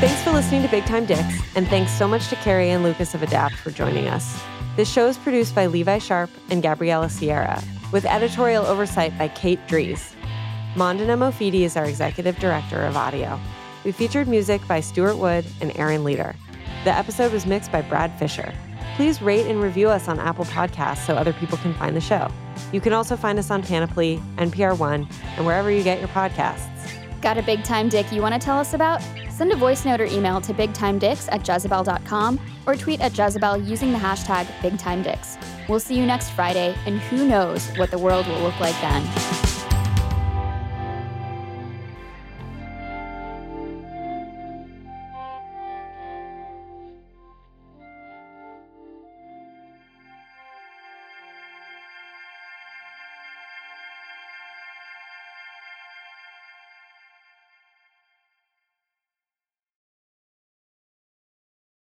Thanks 0.00 0.20
for 0.24 0.32
listening 0.32 0.62
to 0.62 0.68
Big 0.68 0.84
Time 0.84 1.06
Dicks, 1.06 1.38
and 1.54 1.68
thanks 1.68 1.92
so 1.92 2.08
much 2.08 2.26
to 2.28 2.36
Carrie 2.36 2.70
Ann 2.70 2.82
Lucas 2.82 3.14
of 3.14 3.22
Adapt 3.22 3.54
for 3.54 3.70
joining 3.70 4.08
us. 4.08 4.42
This 4.74 4.90
show 4.92 5.06
is 5.06 5.16
produced 5.16 5.54
by 5.54 5.66
Levi 5.66 5.98
Sharp 5.98 6.28
and 6.50 6.60
Gabriella 6.60 7.08
Sierra, 7.08 7.62
with 7.92 8.04
editorial 8.04 8.66
oversight 8.66 9.16
by 9.16 9.28
Kate 9.28 9.64
Dries. 9.68 10.16
Mondana 10.74 11.18
Mofidi 11.18 11.62
is 11.62 11.76
our 11.76 11.84
executive 11.84 12.38
director 12.38 12.82
of 12.82 12.96
audio. 12.96 13.38
We 13.84 13.92
featured 13.92 14.26
music 14.26 14.66
by 14.66 14.80
Stuart 14.80 15.16
Wood 15.16 15.44
and 15.60 15.76
Aaron 15.76 16.02
Leader. 16.02 16.34
The 16.84 16.96
episode 16.96 17.30
was 17.30 17.44
mixed 17.44 17.70
by 17.70 17.82
Brad 17.82 18.18
Fisher. 18.18 18.54
Please 18.96 19.20
rate 19.20 19.46
and 19.46 19.62
review 19.62 19.90
us 19.90 20.08
on 20.08 20.18
Apple 20.18 20.46
Podcasts 20.46 21.04
so 21.04 21.14
other 21.14 21.34
people 21.34 21.58
can 21.58 21.74
find 21.74 21.94
the 21.94 22.00
show. 22.00 22.26
You 22.72 22.80
can 22.80 22.94
also 22.94 23.16
find 23.16 23.38
us 23.38 23.50
on 23.50 23.62
Panoply, 23.62 24.18
NPR 24.36 24.78
One, 24.78 25.06
and 25.36 25.44
wherever 25.44 25.70
you 25.70 25.82
get 25.82 25.98
your 25.98 26.08
podcasts. 26.08 26.70
Got 27.20 27.36
a 27.36 27.42
big 27.42 27.64
time 27.64 27.90
dick 27.90 28.10
you 28.10 28.22
want 28.22 28.32
to 28.32 28.40
tell 28.40 28.58
us 28.58 28.72
about? 28.72 29.02
Send 29.30 29.52
a 29.52 29.56
voice 29.56 29.84
note 29.84 30.00
or 30.00 30.06
email 30.06 30.40
to 30.40 30.54
bigtimedicks 30.54 31.28
at 31.30 31.46
jezebel.com 31.46 32.40
or 32.66 32.76
tweet 32.76 33.02
at 33.02 33.16
Jezebel 33.16 33.58
using 33.58 33.92
the 33.92 33.98
hashtag 33.98 34.46
BigTimeDicks. 34.62 35.68
We'll 35.68 35.80
see 35.80 35.98
you 35.98 36.06
next 36.06 36.30
Friday, 36.30 36.74
and 36.86 36.98
who 36.98 37.26
knows 37.28 37.66
what 37.76 37.90
the 37.90 37.98
world 37.98 38.26
will 38.26 38.40
look 38.40 38.58
like 38.58 38.78
then. 38.80 39.51